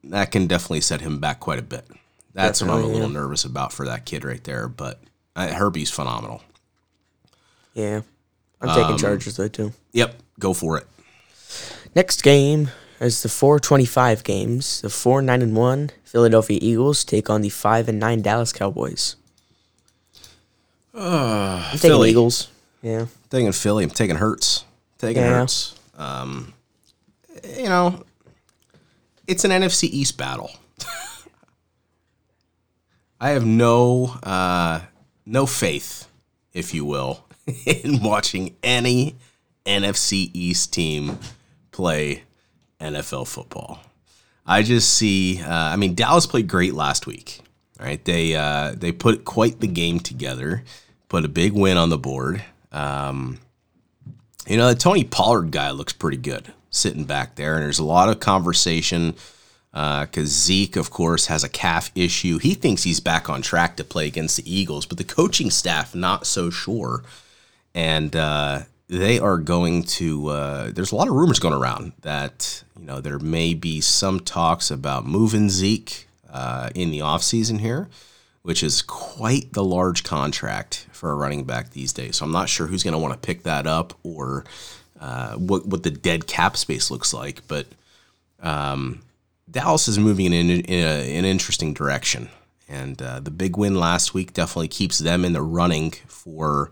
[0.03, 1.85] that can definitely set him back quite a bit.
[2.33, 4.67] That's what I'm a Definitely, little nervous about for that kid right there.
[4.67, 4.99] But
[5.35, 6.41] uh, Herbie's phenomenal.
[7.73, 8.01] Yeah.
[8.59, 9.73] I'm Um, taking Chargers though too.
[9.91, 10.87] Yep, go for it.
[11.95, 14.81] Next game is the 425 games.
[14.81, 19.15] The 4 9 and 1 Philadelphia Eagles take on the 5 and 9 Dallas Cowboys.
[20.93, 22.09] I'm taking Philly.
[22.11, 22.49] Eagles.
[22.81, 23.05] Yeah.
[23.29, 23.83] taking Philly.
[23.83, 24.65] I'm taking Hurts.
[24.97, 25.39] Taking Yeah.
[25.39, 25.75] Hurts.
[25.97, 26.53] Um,
[27.57, 28.03] you know,
[29.27, 30.51] it's an NFC East battle.
[33.19, 34.81] I have no uh,
[35.25, 36.07] no faith,
[36.53, 37.25] if you will,
[37.65, 39.15] in watching any
[39.65, 41.17] NFC East team
[41.71, 42.23] play
[42.81, 43.79] NFL football.
[44.45, 45.41] I just see.
[45.41, 47.39] Uh, I mean, Dallas played great last week.
[47.83, 48.03] Right?
[48.03, 50.63] They uh, they put quite the game together,
[51.09, 52.41] put a big win on the board.
[52.71, 53.39] Um,
[54.47, 57.83] you know, the Tony Pollard guy looks pretty good sitting back there, and there's a
[57.83, 59.15] lot of conversation
[59.71, 62.37] because uh, Zeke, of course, has a calf issue.
[62.37, 65.93] He thinks he's back on track to play against the Eagles, but the coaching staff
[65.93, 67.03] not so sure,
[67.75, 70.29] and uh, they are going to.
[70.29, 74.21] Uh, there's a lot of rumors going around that you know there may be some
[74.21, 77.87] talks about moving Zeke uh, in the offseason here,
[78.41, 82.17] which is quite the large contract for a running back these days.
[82.17, 84.43] So I'm not sure who's going to want to pick that up or
[84.99, 87.67] uh, what what the dead cap space looks like, but.
[88.41, 89.01] Um,
[89.49, 92.29] Dallas is moving in, in, in a, an interesting direction.
[92.67, 96.71] And uh, the big win last week definitely keeps them in the running for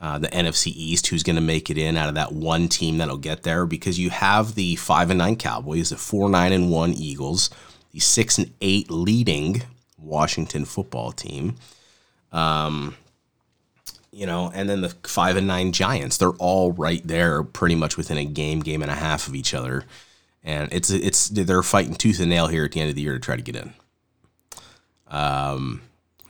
[0.00, 2.98] uh, the NFC East, who's going to make it in out of that one team
[2.98, 3.66] that'll get there.
[3.66, 7.50] Because you have the five and nine Cowboys, the four nine and one Eagles,
[7.92, 9.62] the six and eight leading
[9.98, 11.56] Washington football team,
[12.32, 12.96] um,
[14.12, 16.16] you know, and then the five and nine Giants.
[16.16, 19.54] They're all right there, pretty much within a game, game and a half of each
[19.54, 19.84] other
[20.48, 23.14] and it's it's they're fighting tooth and nail here at the end of the year
[23.14, 23.74] to try to get in.
[25.08, 25.82] Um,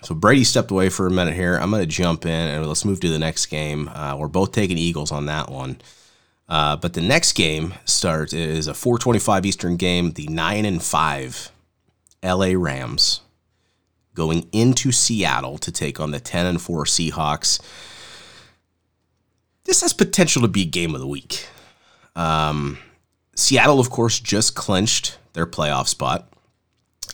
[0.02, 1.56] so Brady stepped away for a minute here.
[1.56, 3.88] I'm going to jump in and let's move to the next game.
[3.88, 5.80] Uh, we're both taking Eagles on that one.
[6.48, 10.12] Uh, but the next game starts is a 4:25 Eastern game.
[10.12, 11.50] The nine and five
[12.22, 12.56] L.A.
[12.56, 13.20] Rams
[14.14, 17.60] going into Seattle to take on the 10 and four Seahawks.
[19.64, 21.46] This has potential to be game of the week.
[22.16, 22.78] Um,
[23.36, 26.32] Seattle, of course, just clinched their playoff spot.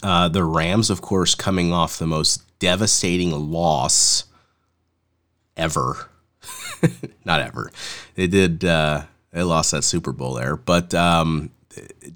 [0.03, 4.25] Uh, the Rams, of course, coming off the most devastating loss
[5.59, 6.09] ever.
[7.25, 7.71] Not ever.
[8.15, 8.65] They did.
[8.65, 9.03] Uh,
[9.35, 11.51] they lost that Super Bowl there, but um,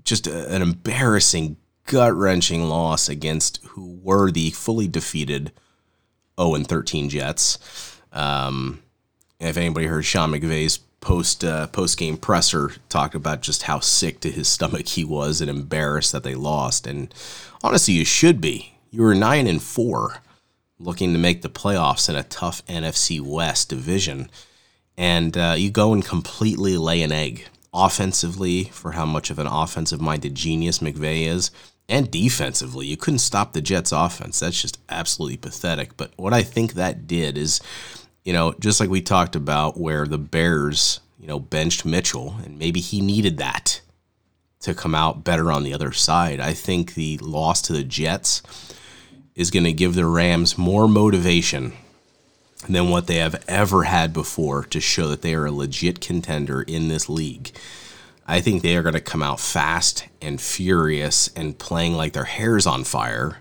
[0.05, 5.53] just a, an embarrassing, gut wrenching loss against who were the fully defeated
[6.41, 7.59] 0 and 13 Jets.
[8.13, 8.83] Um,
[9.41, 14.21] if anybody heard Sean McVay's post uh, post game presser talked about just how sick
[14.21, 16.87] to his stomach he was and embarrassed that they lost.
[16.87, 17.13] And
[17.63, 18.75] honestly, you should be.
[18.91, 20.23] You were nine and four,
[20.79, 24.31] looking to make the playoffs in a tough NFC West division,
[24.99, 29.47] and uh, you go and completely lay an egg offensively for how much of an
[29.47, 31.51] offensive minded genius McVay is.
[31.91, 34.41] And defensively, you couldn't stop the Jets' offense.
[34.41, 35.97] That's just absolutely pathetic.
[35.97, 37.63] But what I think that did is
[38.29, 42.59] you know, just like we talked about where the Bears, you know, benched Mitchell and
[42.59, 43.81] maybe he needed that
[44.61, 46.39] to come out better on the other side.
[46.39, 48.43] I think the loss to the Jets
[49.35, 51.73] is going to give the Rams more motivation
[52.67, 56.63] than what they have ever had before to show that they are a legit contender
[56.63, 57.51] in this league.
[58.27, 62.25] I think they are going to come out fast and furious and playing like their
[62.25, 63.39] hair's on fire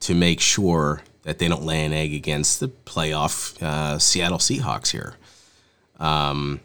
[0.00, 4.90] to make sure that they don't lay an egg against the playoff uh, Seattle Seahawks
[4.90, 5.14] here.
[5.98, 6.60] Um,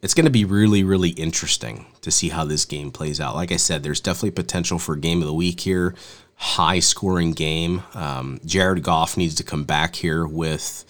[0.00, 3.34] it's going to be really, really interesting to see how this game plays out.
[3.34, 5.94] Like I said, there's definitely potential for game of the week here,
[6.36, 7.82] high scoring game.
[7.92, 10.84] Um, Jared Goff needs to come back here with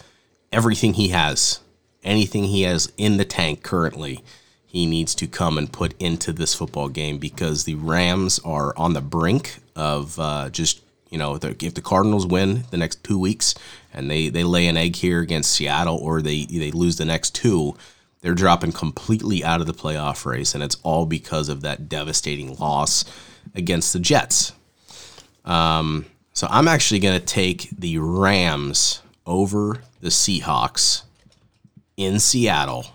[0.53, 1.61] everything he has,
[2.03, 4.23] anything he has in the tank currently.
[4.67, 8.93] He needs to come and put into this football game because the Rams are on
[8.93, 13.55] the brink of uh, just you know, if the Cardinals win the next two weeks
[13.93, 17.35] and they, they lay an egg here against Seattle or they, they lose the next
[17.35, 17.77] two,
[18.21, 20.55] they're dropping completely out of the playoff race.
[20.55, 23.05] And it's all because of that devastating loss
[23.57, 24.53] against the Jets.
[25.45, 31.03] Um, so I'm actually going to take the Rams over the Seahawks
[31.97, 32.87] in Seattle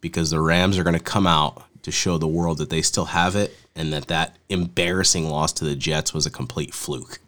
[0.00, 3.06] because the Rams are going to come out to show the world that they still
[3.06, 7.18] have it and that that embarrassing loss to the Jets was a complete fluke.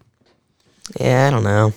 [1.00, 1.72] Yeah, I don't know.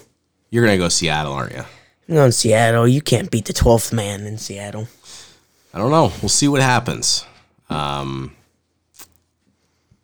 [0.49, 1.63] You're gonna go Seattle, aren't you?
[2.09, 2.87] I'm going Seattle.
[2.87, 4.87] You can't beat the twelfth man in Seattle.
[5.73, 6.11] I don't know.
[6.21, 7.25] We'll see what happens.
[7.69, 8.35] Um,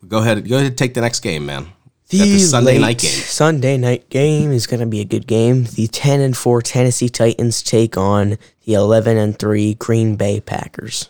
[0.06, 0.48] go ahead.
[0.48, 1.68] Go ahead and take the next game, man.
[2.12, 3.10] The, the Sunday night game.
[3.10, 5.64] Sunday night game is going to be a good game.
[5.64, 11.08] The 10 and 4 Tennessee Titans take on the 11 and 3 Green Bay Packers.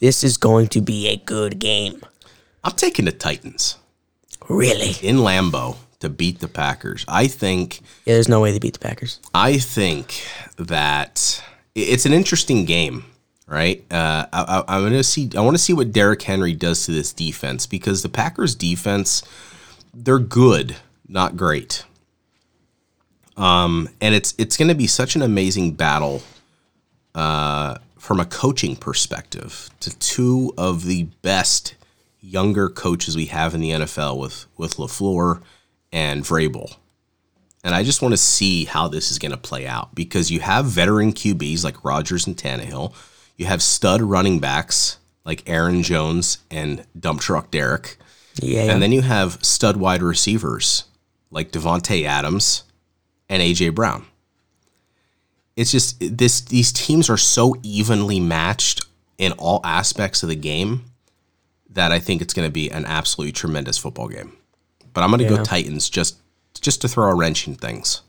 [0.00, 2.02] This is going to be a good game.
[2.64, 3.76] I'm taking the Titans.
[4.48, 4.96] Really?
[5.00, 7.04] In Lambeau to beat the Packers.
[7.06, 7.80] I think.
[8.04, 9.20] Yeah, there's no way they beat the Packers.
[9.32, 11.40] I think that
[11.76, 13.04] it's an interesting game,
[13.46, 13.84] right?
[13.92, 15.30] Uh, I, I, am gonna see.
[15.36, 19.22] I want to see what Derrick Henry does to this defense because the Packers' defense,
[19.92, 20.76] they're good,
[21.08, 21.84] not great.
[23.36, 26.22] Um, and it's it's going to be such an amazing battle
[27.14, 31.74] uh, from a coaching perspective to two of the best
[32.20, 35.42] younger coaches we have in the NFL with with LaFleur
[35.92, 36.76] and Vrabel.
[37.62, 40.40] And I just want to see how this is going to play out because you
[40.40, 42.94] have veteran QBs like Rodgers and Tannehill.
[43.36, 47.98] You have stud running backs like Aaron Jones and Dump Truck Derrick.
[48.40, 48.72] Yeah.
[48.72, 50.84] And then you have stud wide receivers
[51.30, 52.64] like Davante Adams
[53.28, 54.04] and AJ Brown.
[55.56, 58.84] It's just this these teams are so evenly matched
[59.18, 60.84] in all aspects of the game
[61.68, 64.32] that I think it's going to be an absolutely tremendous football game.
[64.92, 65.36] But I'm going to Yeah.
[65.38, 66.16] go Titans just
[66.60, 68.00] just to throw a wrench in things.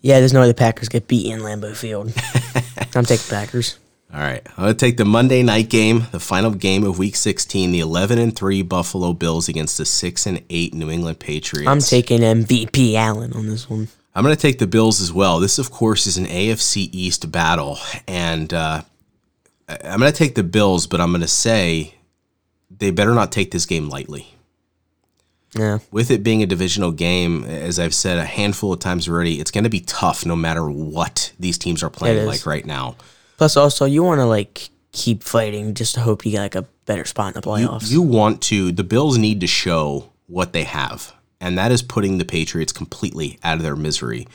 [0.00, 2.12] yeah, there's no way the Packers get beat in Lambeau Field.
[2.94, 3.78] I'm taking Packers.
[4.14, 7.16] All right, I'm going to take the Monday night game, the final game of Week
[7.16, 11.68] 16, the 11 and 3 Buffalo Bills against the 6 and 8 New England Patriots.
[11.68, 13.88] I'm taking MVP Allen on this one.
[14.14, 15.40] I'm going to take the Bills as well.
[15.40, 18.82] This, of course, is an AFC East battle, and uh,
[19.68, 21.96] I'm going to take the Bills, but I'm going to say
[22.70, 24.32] they better not take this game lightly.
[25.58, 25.80] Yeah.
[25.90, 29.50] With it being a divisional game, as I've said a handful of times already, it's
[29.50, 32.94] going to be tough no matter what these teams are playing like right now.
[33.44, 36.62] Plus, also, you want to like keep fighting just to hope you get like a
[36.86, 37.90] better spot in the You, playoffs.
[37.90, 42.16] you want to, the Bills need to show what they have, and that is putting
[42.16, 44.26] the Patriots completely out of their misery.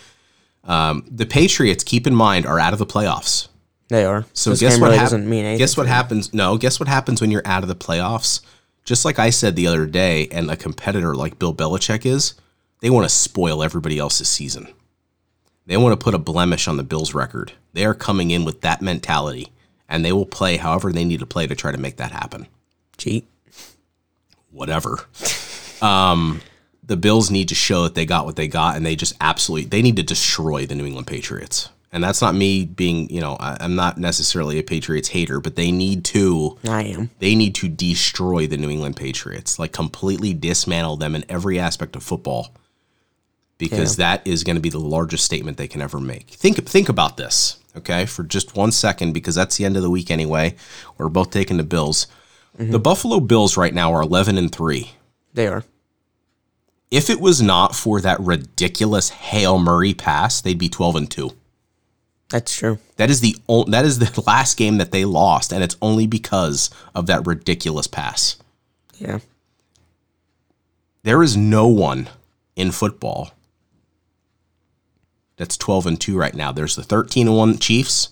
[0.63, 3.47] Um, the Patriots, keep in mind, are out of the playoffs.
[3.87, 4.25] they are.
[4.33, 5.57] So this guess game what really hap- doesn't mean anything.
[5.57, 6.31] Guess what happens?
[6.31, 8.41] No, guess what happens when you're out of the playoffs?
[8.85, 12.35] Just like I said the other day, and a competitor like Bill Belichick is,
[12.81, 14.67] they want to spoil everybody else's season.
[15.69, 17.51] They want to put a blemish on the Bills' record.
[17.73, 19.49] They are coming in with that mentality,
[19.87, 22.47] and they will play however they need to play to try to make that happen.
[22.97, 23.27] Cheat.
[24.49, 24.97] Whatever.
[25.79, 26.41] Um,
[26.83, 29.69] the Bills need to show that they got what they got, and they just absolutely
[29.69, 31.69] they need to destroy the New England Patriots.
[31.91, 35.55] And that's not me being, you know, I, I'm not necessarily a Patriots hater, but
[35.55, 37.11] they need to I am.
[37.19, 41.95] they need to destroy the New England Patriots, like completely dismantle them in every aspect
[41.95, 42.55] of football,
[43.59, 46.29] because that is going to be the largest statement they can ever make.
[46.29, 49.89] Think think about this, okay, for just one second, because that's the end of the
[49.91, 50.55] week anyway.
[50.97, 52.07] We're both taking the Bills.
[52.57, 52.71] Mm-hmm.
[52.71, 54.93] The Buffalo Bills right now are 11 and three.
[55.33, 55.63] They are.
[56.89, 61.31] If it was not for that ridiculous Hail Murray pass, they'd be 12 and two.
[62.29, 62.79] That's true.
[62.95, 66.07] That is the o- that is the last game that they lost, and it's only
[66.07, 68.37] because of that ridiculous pass.
[68.97, 69.19] Yeah.
[71.03, 72.09] There is no one
[72.55, 73.31] in football
[75.39, 76.51] that's 12 and 2 right now.
[76.51, 78.09] There's the 13 and 1 Chiefs,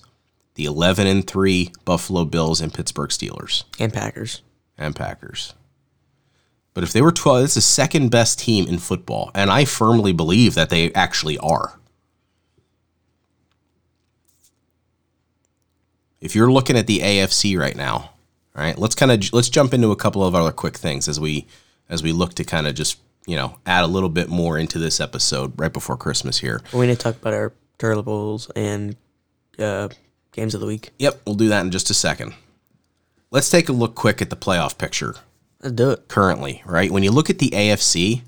[0.55, 4.41] the 11 and 3 Buffalo Bills and Pittsburgh Steelers And Packers.
[4.77, 5.53] and Packers.
[6.73, 10.13] But if they were 12, it's the second best team in football, and I firmly
[10.13, 11.77] believe that they actually are.
[16.21, 18.11] If you're looking at the AFC right now,
[18.55, 21.19] all right, let's kind of let's jump into a couple of other quick things as
[21.19, 21.45] we
[21.89, 24.79] as we look to kind of just you know add a little bit more into
[24.79, 26.61] this episode right before Christmas here.
[26.73, 28.95] We need to talk about our turtles and
[29.59, 29.89] uh,
[30.31, 30.89] games of the week.
[30.97, 32.33] Yep, we'll do that in just a second.
[33.29, 35.15] Let's take a look quick at the playoff picture.
[35.61, 36.07] Let's do it.
[36.07, 36.89] currently, right?
[36.89, 38.21] When you look at the AFC,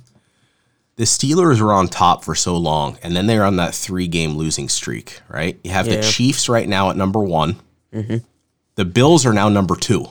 [0.98, 4.32] the Steelers were on top for so long, and then they're on that three game
[4.32, 5.58] losing streak, right?
[5.64, 7.56] You have the Chiefs right now at number one.
[7.92, 10.08] The Bills are now number two.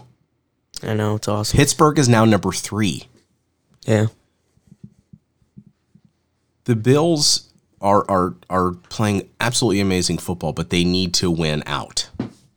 [0.82, 1.56] I know it's awesome.
[1.56, 3.08] Pittsburgh is now number three.
[3.86, 4.06] Yeah.
[6.68, 7.48] The Bills
[7.80, 12.10] are are are playing absolutely amazing football, but they need to win out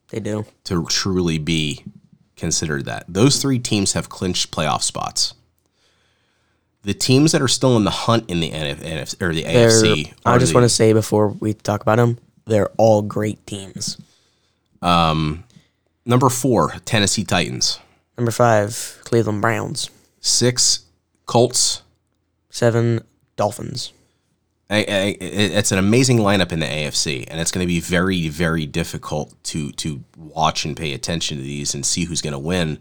[0.10, 0.45] They do.
[0.65, 1.86] to truly be
[2.36, 3.06] considered that.
[3.08, 5.34] Those three teams have clinched playoff spots.
[6.84, 9.69] The teams that are still in the hunt in the NF, NF or the They're,
[9.69, 10.13] AFC.
[10.26, 13.97] I just the- want to say before we talk about them, they're all great teams.
[14.82, 15.45] Um,
[16.06, 17.80] Number four, Tennessee Titans.
[18.17, 19.89] Number five, Cleveland Browns.
[20.19, 20.81] Six,
[21.27, 21.83] Colts.
[22.50, 23.00] Seven,
[23.38, 23.94] Dolphins.
[24.72, 28.30] I, I, it's an amazing lineup in the AFC, and it's going to be very,
[28.30, 32.40] very difficult to to watch and pay attention to these and see who's going to
[32.40, 32.80] win.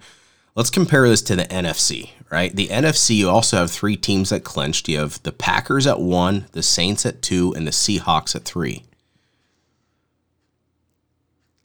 [0.55, 2.55] Let's compare this to the NFC, right?
[2.55, 4.88] The NFC, you also have three teams that clinched.
[4.88, 8.84] You have the Packers at one, the Saints at two, and the Seahawks at three.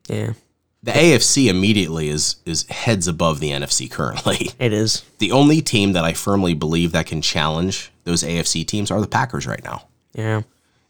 [0.07, 0.33] Yeah,
[0.81, 4.49] The AFC immediately is is heads above the NFC currently.
[4.59, 5.03] it is.
[5.19, 9.07] The only team that I firmly believe that can challenge those AFC teams are the
[9.07, 9.87] Packers right now.
[10.15, 10.41] Yeah.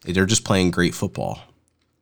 [0.04, 1.40] They're just playing great football.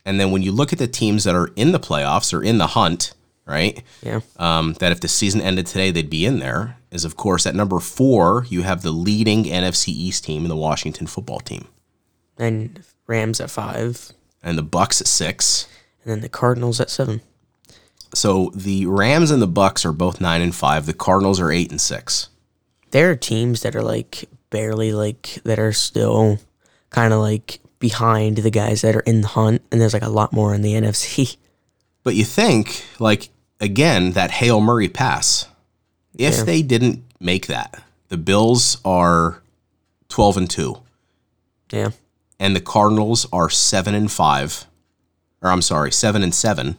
[0.06, 2.58] And then when you look at the teams that are in the playoffs or in
[2.58, 3.14] the hunt,
[3.46, 3.82] right?
[4.02, 4.20] Yeah.
[4.38, 6.78] Um, that if the season ended today, they'd be in there.
[6.92, 10.56] Is of course at number four, you have the leading NFC East team in the
[10.56, 11.68] Washington football team,
[12.38, 14.12] And Rams at five.
[14.44, 15.68] and the Bucks at six.
[16.04, 17.22] And then the Cardinals at seven.
[18.14, 20.86] So the Rams and the Bucks are both nine and five.
[20.86, 22.30] The Cardinals are eight and six.
[22.92, 26.38] There are teams that are like barely like that are still
[26.94, 30.10] kind of like behind the guys that are in the hunt, and there's like a
[30.10, 31.36] lot more in the NFC.
[32.04, 33.30] But you think, like,
[33.60, 35.48] again, that Hail Murray pass,
[36.18, 36.44] if Yeah.
[36.44, 39.42] they didn't make that, the Bills are
[40.10, 40.78] 12 and 2,
[41.72, 41.92] Yeah,
[42.40, 44.66] and the Cardinals are 7 and 5,
[45.42, 46.78] or I'm sorry, 7 and 7.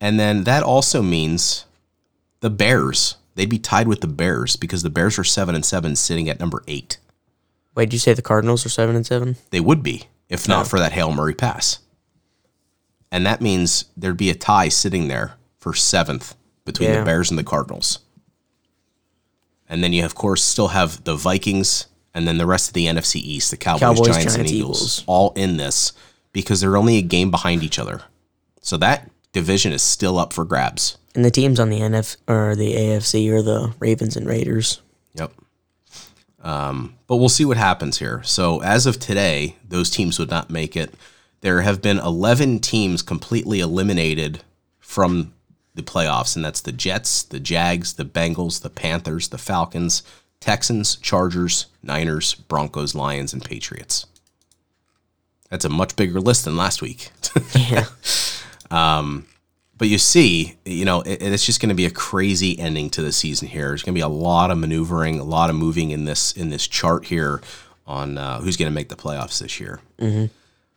[0.00, 1.64] And then that also means
[2.40, 5.94] the Bears, they'd be tied with the Bears because the Bears are 7 and 7
[5.96, 6.98] sitting at number 8.
[7.74, 9.36] Wait, did you say the Cardinals are seven and seven?
[9.50, 10.68] They would be if not oh.
[10.68, 11.80] for that Hail Murray pass.
[13.12, 17.00] And that means there'd be a tie sitting there for seventh between Yeah.
[17.00, 17.98] the Bears and the Cardinals.
[19.68, 22.86] And then you, of course, still have the Vikings and then the rest of the
[22.86, 25.04] NFC East, the Cowboys, Cowboys, Giants, and Giants, Eagles, Eagles.
[25.06, 25.92] all in this
[26.32, 28.02] because they're only a game behind each other.
[28.60, 30.96] So that division is still up for grabs.
[31.14, 34.80] And the teams on the NF or the AFC are the Ravens and Raiders.
[35.14, 35.32] Yep.
[36.42, 38.22] Um, but we'll see what happens here.
[38.24, 40.94] So as of today, those teams would not make it.
[41.42, 44.42] There have been 11 teams completely eliminated
[44.78, 45.32] from
[45.74, 50.02] the playoffs, and that's the Jets, the Jags, the Bengals, the Panthers, the Falcons,
[50.40, 54.06] Texans, Chargers, Niners, Broncos, Lions, and Patriots.
[55.50, 57.10] That's a much bigger list than last week.
[57.54, 57.86] Yeah,
[59.80, 63.02] But you see, you know, it, it's just going to be a crazy ending to
[63.02, 63.68] the season here.
[63.68, 66.50] There's going to be a lot of maneuvering, a lot of moving in this in
[66.50, 67.40] this chart here
[67.86, 69.80] on uh, who's going to make the playoffs this year.
[69.98, 70.26] Mm-hmm.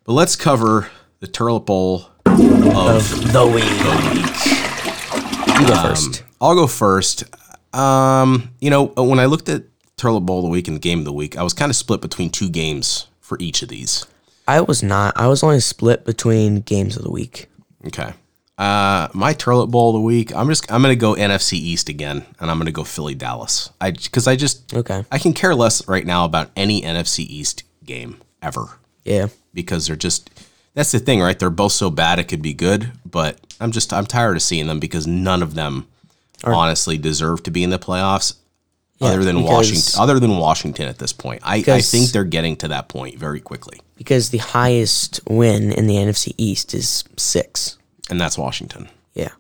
[0.06, 0.89] But let's cover
[1.20, 3.66] the Turlet Bowl of the week.
[5.60, 6.24] You go first.
[6.39, 7.26] I'll go first.
[7.76, 9.64] Um, you know, when I looked at
[9.97, 11.76] Turlet Bowl of the week and the game of the week, I was kind of
[11.76, 14.06] split between two games for each of these.
[14.47, 15.12] I was not.
[15.18, 17.49] I was only split between games of the week.
[17.86, 18.14] Okay.
[18.64, 22.26] Uh, my Turlet Bowl of the week, I'm just I'm gonna go NFC East again,
[22.39, 23.70] and I'm gonna go Philly Dallas.
[23.82, 25.03] I because I just Okay.
[25.11, 28.68] I can care less right now about any NFC East game ever
[29.03, 29.28] Yeah.
[29.53, 30.30] because they're just
[30.76, 31.38] that's the thing, right?
[31.38, 34.68] They're both so bad it could be good, but I'm just I'm tired of seeing
[34.68, 35.88] them because none of them
[36.45, 38.36] honestly deserve to be in the playoffs.
[38.99, 42.55] Yeah, other than Washington, other than Washington at this point, I, I think they're getting
[42.57, 47.78] to that point very quickly, Because the highest win in the NFC East is six.
[48.14, 48.88] And that's Washington.
[49.16, 49.32] Yeah.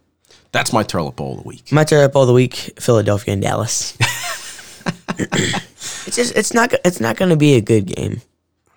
[0.51, 1.71] That's my Turlet Bowl of the week.
[1.71, 3.95] My turn up all the week, Philadelphia and Dallas.
[5.09, 8.21] it's just it's not it's not going to be a good game.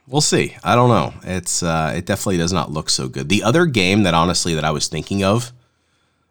[0.06, 0.54] We'll see.
[0.62, 1.14] I don't know.
[1.22, 3.30] It's uh, it definitely does not look so good.
[3.30, 5.50] The other game that honestly that I was thinking of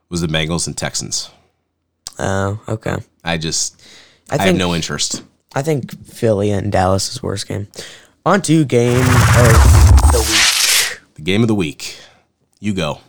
[0.09, 1.31] was the Bengals and Texans.
[2.19, 2.97] Oh, okay.
[3.23, 3.81] I just
[4.29, 5.23] I I, have think no interest.
[5.55, 7.67] I think Philly and Dallas is worst game.
[8.27, 11.01] On to game of the week.
[11.15, 11.97] The game of the week.
[12.59, 12.99] You go.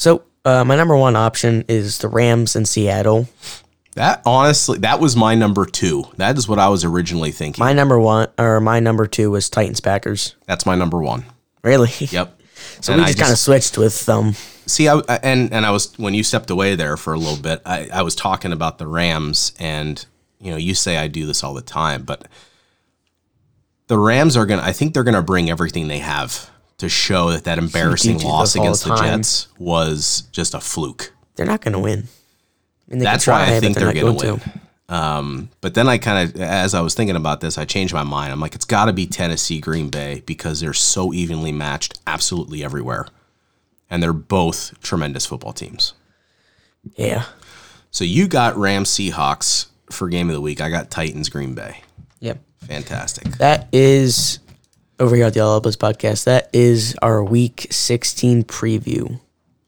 [0.00, 3.28] So uh, my number one option is the Rams in Seattle.
[3.96, 6.04] That honestly, that was my number two.
[6.16, 7.62] That is what I was originally thinking.
[7.62, 10.36] My number one or my number two was Titans Packers.
[10.46, 11.24] That's my number one.
[11.62, 11.90] Really?
[11.98, 12.36] Yep.
[12.82, 14.34] So And we I just kind of switched with um
[14.66, 17.42] See, I, I- and and I was when you stepped away there for a little
[17.42, 17.60] bit.
[17.66, 20.04] I, I was talking about the Rams, and
[20.38, 22.26] you know, you say I do this all the time, but
[23.88, 24.62] the Rams are gonna.
[24.62, 28.84] I think they're gonna bring everything they have to show that that embarrassing loss against
[28.84, 29.02] the the.
[29.02, 31.12] Jets was just a fluke.
[31.36, 32.08] they're not going to win.
[32.90, 34.42] I mean, That's why I think they're, gonna going win.
[34.88, 38.02] Um, but then I kind of, as I was thinking about this, I changed my
[38.02, 38.32] mind.
[38.32, 42.64] I'm like, it's got to be Tennessee, Green Bay because they're so evenly matched, absolutely
[42.64, 43.06] everywhere,
[43.88, 45.92] and they're both tremendous football teams.
[46.96, 47.24] Yeah.
[47.92, 50.60] So you got Rams Seahawks for game of the week.
[50.60, 51.82] I got Titans Green Bay.
[52.20, 52.38] Yep.
[52.66, 53.24] Fantastic.
[53.38, 54.40] That is
[55.00, 56.24] over here at the All Up podcast.
[56.24, 59.18] That is our week 16 preview.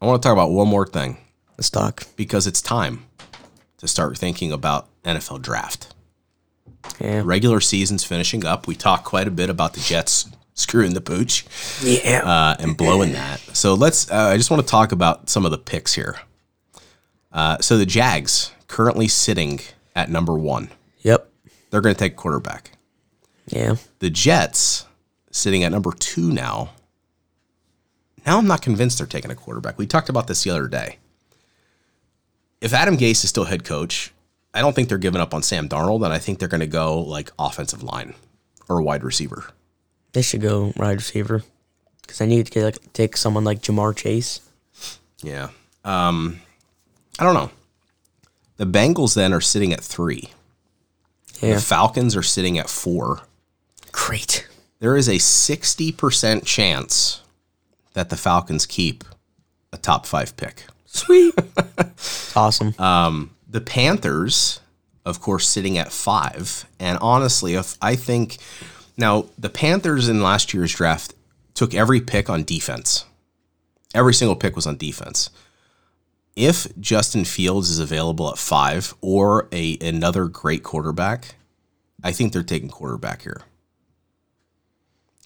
[0.00, 1.16] I want to talk about one more thing
[1.56, 2.04] Let's talk.
[2.16, 3.04] because it's time
[3.78, 5.94] to start thinking about NFL draft.
[7.00, 7.22] Yeah.
[7.24, 8.66] Regular season's finishing up.
[8.66, 11.46] We talked quite a bit about the Jets screwing the pooch
[11.82, 12.22] Yeah.
[12.24, 13.40] uh, and blowing that.
[13.54, 14.10] So let's.
[14.10, 16.16] Uh, I just want to talk about some of the picks here.
[17.32, 19.60] Uh, so the Jags currently sitting
[19.96, 20.70] at number one.
[21.00, 21.28] yep.
[21.70, 22.72] They're going to take quarterback.
[23.46, 23.76] Yeah.
[24.00, 24.84] The Jets
[25.32, 26.70] sitting at number two now.
[28.24, 29.78] Now I'm not convinced they're taking a quarterback.
[29.78, 30.98] We talked about this the other day.
[32.60, 34.12] If Adam Gase is still head coach,
[34.54, 36.66] I don't think they're giving up on Sam Darnold, and I think they're going to
[36.68, 38.14] go like offensive line
[38.68, 39.50] or wide receiver.
[40.12, 41.42] They should go wide receiver
[42.02, 44.40] because I need to get, like, take someone like Ja'Marr Chase.
[45.22, 45.48] Yeah.
[45.84, 46.40] Um,
[47.18, 47.50] I don't know.
[48.58, 50.30] The Bengals then are sitting at three.
[51.40, 51.54] Yeah.
[51.54, 53.22] The Falcons are sitting at four.
[53.90, 54.46] Great.
[54.82, 57.22] There is a 60% chance
[57.92, 59.04] that the Falcons keep
[59.72, 60.64] a top five pick.
[60.86, 61.34] Sweet.
[61.78, 62.74] It's awesome.
[62.80, 64.58] Um, the Panthers,
[65.04, 66.66] of course, sitting at five.
[66.80, 68.38] And honestly, if I think
[68.96, 71.14] now the Panthers in last year's draft
[71.54, 73.04] took every pick on defense.
[73.94, 75.30] Every single pick was on defense.
[76.34, 81.36] If Justin Fields is available at five or a another great quarterback,
[82.02, 83.42] I think they're taking quarterback here.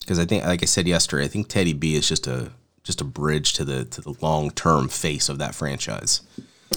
[0.07, 2.53] Because I think, like I said yesterday, I think Teddy B is just a
[2.85, 6.21] just a bridge to the to the long term face of that franchise.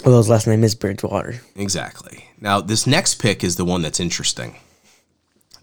[0.03, 1.39] well, his last name is Bridgewater.
[1.55, 2.25] Exactly.
[2.41, 4.55] Now, this next pick is the one that's interesting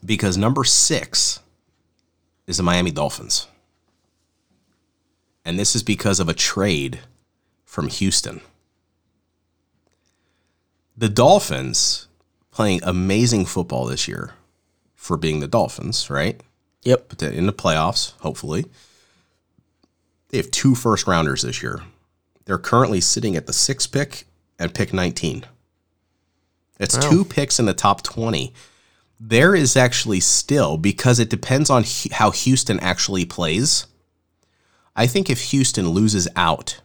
[0.04, 1.40] because number six
[2.46, 3.48] is the Miami Dolphins.
[5.44, 7.00] And this is because of a trade
[7.64, 8.42] from Houston.
[10.96, 12.06] The Dolphins
[12.52, 14.34] playing amazing football this year
[14.94, 16.40] for being the Dolphins, right?
[16.86, 17.08] Yep.
[17.08, 18.64] But in the playoffs, hopefully.
[20.28, 21.82] They have two first rounders this year.
[22.44, 24.24] They're currently sitting at the sixth pick
[24.56, 25.44] and pick 19.
[26.78, 27.10] It's Wow.
[27.10, 28.54] two picks in the top 20.
[29.18, 33.86] There is actually still, because it depends on how Houston actually plays.
[34.94, 36.80] I think if Houston loses out,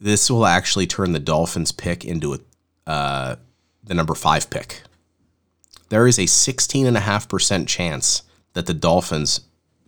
[0.00, 3.36] this will actually turn the Dolphins pick into a, uh,
[3.82, 4.82] the number five pick.
[5.90, 8.22] There is a 16.5% chance
[8.54, 9.42] that the Dolphins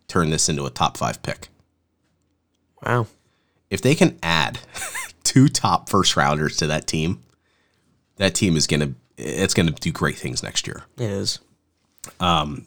[0.08, 1.48] turn this into a top five pick.
[2.84, 3.06] Wow.
[3.70, 4.60] If they can add
[5.24, 7.22] two top first rounders to that team,
[8.16, 10.84] that team is going to it's to do great things next year.
[10.98, 11.38] It is.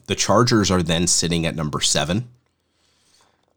[0.06, 2.28] The Chargers are then sitting at number seven.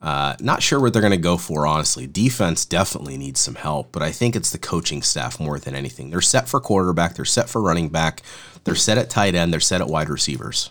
[0.01, 2.05] Uh, not sure what they're going to go for, honestly.
[2.05, 6.09] Defense definitely needs some help, but I think it's the coaching staff more than anything.
[6.09, 8.21] They're set for quarterback, they're set for running back,
[8.65, 10.69] they're set at tight end, they're set at wide receivers.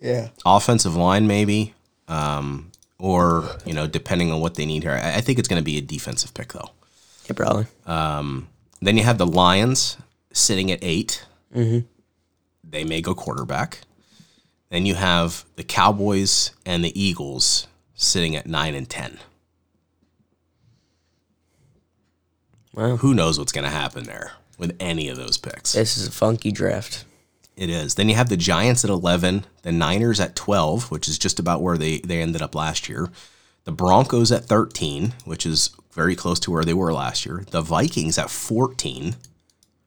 [0.00, 0.28] Yeah.
[0.44, 1.74] Offensive line, maybe,
[2.08, 4.92] um, or you know, depending on what they need here.
[4.92, 6.70] I, I think it's going to be a defensive pick, though.
[7.26, 7.66] Yeah, probably.
[7.86, 9.96] Then you have the Lions
[10.32, 11.24] sitting at 8
[12.62, 13.80] They may go quarterback.
[14.70, 19.18] Then you have the Cowboys and the Eagles sitting at nine and ten.
[22.74, 22.96] Wow.
[22.96, 25.72] Who knows what's going to happen there with any of those picks?
[25.72, 27.04] This is a funky draft.
[27.56, 27.94] It is.
[27.94, 31.62] Then you have the Giants at 11, the Niners at 12, which is just about
[31.62, 33.08] where they, they ended up last year.
[33.64, 37.44] The Broncos at 13, which is very close to where they were last year.
[37.50, 39.16] The Vikings at 14,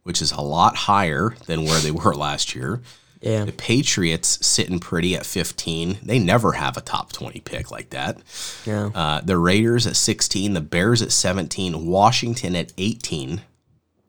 [0.03, 2.81] which is a lot higher than where they were last year.
[3.21, 3.45] Yeah.
[3.45, 5.99] The Patriots sitting pretty at 15.
[6.01, 8.17] They never have a top 20 pick like that.
[8.65, 8.89] Yeah.
[8.95, 13.41] Uh, the Raiders at 16, the Bears at 17, Washington at 18.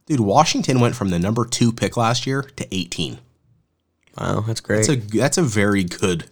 [0.07, 3.19] Dude, Washington went from the number two pick last year to 18.
[4.19, 4.41] Wow.
[4.47, 4.87] That's great.
[4.87, 6.27] That's a that's a very good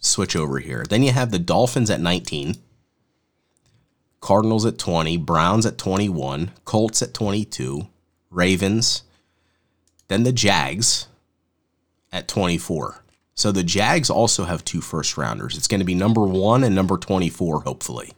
[0.00, 0.84] switch over here.
[0.88, 2.56] Then you have the Dolphins at 19,
[4.20, 7.88] Cardinals at 20, Browns at 21, Colts at 22,
[8.30, 9.02] Ravens,
[10.08, 11.06] then the Jags
[12.12, 13.04] at 24.
[13.34, 15.56] So the Jags also have two first rounders.
[15.56, 18.12] It's going to be number 1 and number 24 hopefully.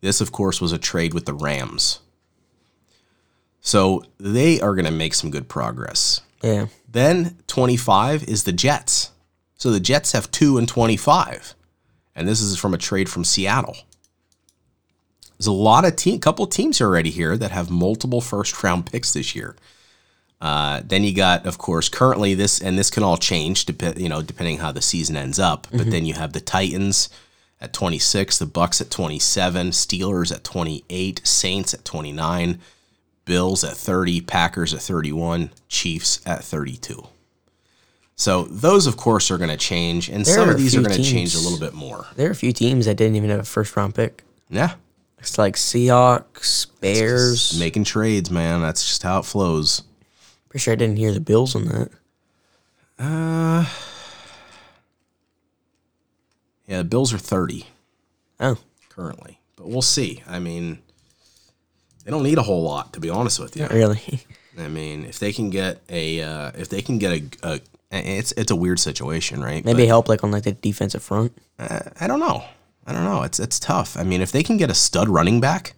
[0.00, 2.00] This of course was a trade with the Rams.
[3.60, 6.20] So they are going to make some good progress.
[6.42, 6.66] Yeah.
[6.88, 9.10] Then 25 is the Jets.
[9.56, 11.54] So the Jets have 2 and 25.
[12.14, 13.76] And this is from a trade from Seattle.
[15.38, 19.12] There's a lot of team, couple teams already here that have multiple first round picks
[19.12, 19.56] this year.
[20.40, 24.08] Uh, then you got, of course, currently this, and this can all change, dep- you
[24.08, 25.68] know, depending how the season ends up.
[25.70, 27.08] But then you have the Titans
[27.60, 32.60] at 26, the Bucks at 27, Steelers at 28, Saints at 29,
[33.24, 37.06] Bills at 30, Packers at 31, Chiefs at 32.
[38.16, 40.96] So those, of course, are going to change, and There some of these are going
[40.96, 42.06] to change a little bit more.
[42.16, 44.22] There are a few teams that didn't even have a first round pick.
[44.50, 44.74] Yeah,
[45.18, 47.58] It's like Seahawks, Bears.
[47.58, 48.60] making trades, man.
[48.60, 49.82] That's just how it flows.
[50.48, 51.90] Pretty sure I didn't hear the Bills on that.
[52.98, 53.64] Uh,
[56.66, 57.66] yeah, the Bills are 30
[58.40, 58.58] Oh.
[58.88, 60.22] currently, but we'll see.
[60.28, 60.80] I mean,
[62.04, 63.66] they don't need a whole lot, to be honest with you.
[63.68, 64.20] Really?
[64.58, 67.24] I mean, if they can get a, uh, if they can get a,
[67.54, 69.64] a it's it's a weird situation, right?
[69.64, 71.32] Maybe help like on like the defensive front.
[71.56, 72.44] But I don't know.
[72.86, 73.22] I don't know.
[73.22, 73.96] It's it's tough.
[73.96, 75.74] I mean, if they can get a stud running back,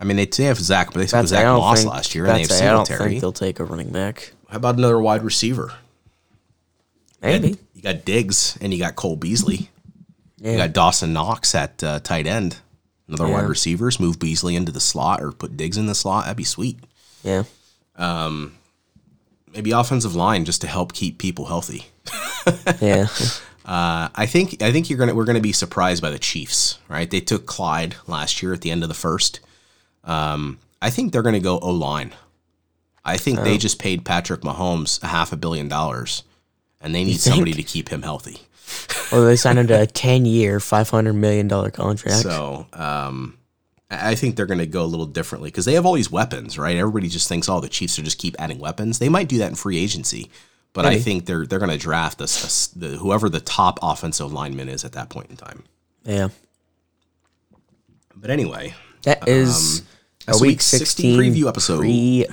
[0.00, 2.34] I mean, they they have Zach, but they have Zach Moss think, last year, and
[2.36, 4.32] they have that's- I don't think they'll take a running back.
[4.48, 5.72] How about another wide receiver?
[7.20, 7.56] Maybe.
[7.74, 9.70] You got Diggs and you got Cole Beasley.
[10.38, 10.52] Yeah.
[10.52, 12.58] You got Dawson Knox at uh, tight end.
[13.08, 13.34] Another Yeah.
[13.40, 13.98] wide receivers.
[13.98, 16.24] Move Beasley into the slot or put Diggs in the slot.
[16.24, 16.78] That'd be sweet.
[17.24, 17.44] yeah.
[17.96, 18.54] Um,
[19.52, 21.86] Maybe offensive line just to help keep people healthy.
[22.80, 23.06] Yeah.
[23.64, 27.10] Uh, I think I think you're gonna we're gonna be surprised by the Chiefs, right?
[27.10, 29.40] They took Clyde last year at the end of the first.
[30.04, 32.14] Um, I think they're going to go O line.
[33.04, 36.22] I think they just paid Patrick Mahomes a half a billion dollars,
[36.80, 38.38] and they need somebody to keep him healthy.
[39.10, 42.22] Well, they signed him to a ten-year, five hundred million dollar contract.
[42.22, 43.38] So um,
[43.90, 46.58] I think they're going to go a little differently because they have all these weapons,
[46.58, 46.76] right?
[46.76, 48.98] Everybody just thinks, oh, the Chiefs will just keep adding weapons.
[48.98, 50.30] They might do that in free agency,
[50.74, 54.68] but I think they're they're going to draft this, the, whoever the top offensive lineman
[54.68, 55.64] is at that point in time.
[56.04, 56.28] yeah,
[58.14, 59.82] But anyway, that is
[60.26, 61.82] that's a week week 16 sixteen preview episode.
[61.82, 62.32] Preview.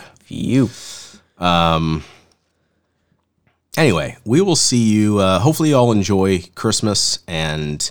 [3.78, 5.20] Anyway, we will see you.
[5.20, 7.90] Uh, hopefully, you all enjoy Christmas and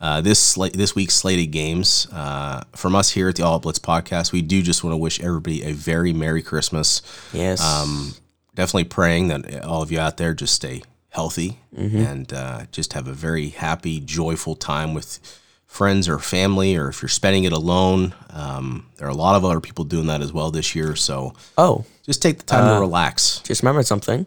[0.00, 2.06] uh, this this week's slated games.
[2.12, 4.98] Uh, from us here at the All Out Blitz podcast, we do just want to
[4.98, 7.02] wish everybody a very Merry Christmas.
[7.32, 7.62] Yes.
[7.62, 8.14] Um,
[8.54, 13.08] definitely praying that all of you out there just stay healthy and uh, just have
[13.08, 18.14] a very happy, joyful time with friends or family, or if you're spending it alone.
[18.30, 20.94] Um, there are a lot of other people doing that as well this year.
[20.94, 23.40] So oh, just take the time to relax.
[23.40, 24.26] just remembered something.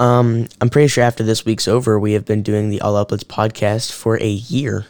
[0.00, 3.08] Um, I'm pretty sure after this week's over, we have been doing the All Out
[3.08, 4.86] Blitz podcast for a year.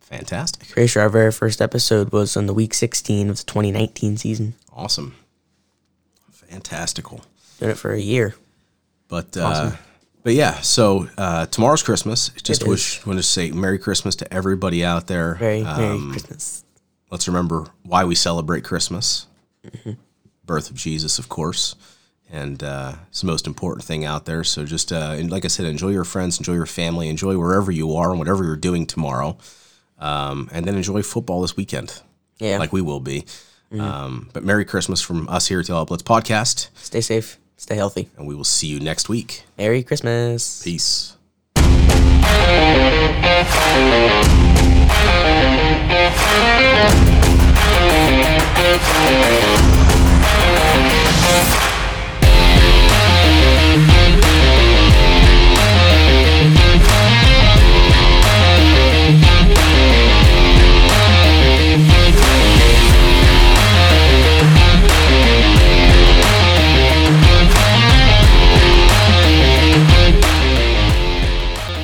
[0.00, 0.68] Fantastic.
[0.68, 4.54] Pretty sure our very first episode was on the week 16 of the 2019 season.
[4.72, 5.14] Awesome.
[6.32, 7.22] Fantastical.
[7.60, 8.34] Doing it for a year.
[9.08, 9.72] But uh,
[10.22, 12.30] but yeah, so uh, tomorrow's Christmas.
[12.42, 15.36] Just It wish want to say Merry Christmas to everybody out there.
[15.40, 16.64] Merry Um, Christmas.
[17.10, 19.26] let's remember why we celebrate Christmas.
[20.44, 21.76] Birth of Jesus, of course,
[22.30, 24.44] and uh, it's the most important thing out there.
[24.44, 27.94] So just uh, like I said, enjoy your friends, enjoy your family, enjoy wherever you
[27.96, 29.36] are and whatever you're doing tomorrow,
[29.98, 32.02] um, and then enjoy football this weekend.
[32.38, 33.26] Yeah, like we will be.
[33.72, 33.80] Mm-hmm.
[33.80, 36.68] Um, but Merry Christmas from us here at the Uplets Podcast.
[36.74, 39.44] Stay safe, stay healthy, and we will see you next week.
[39.58, 40.62] Merry Christmas.
[40.62, 41.16] Peace.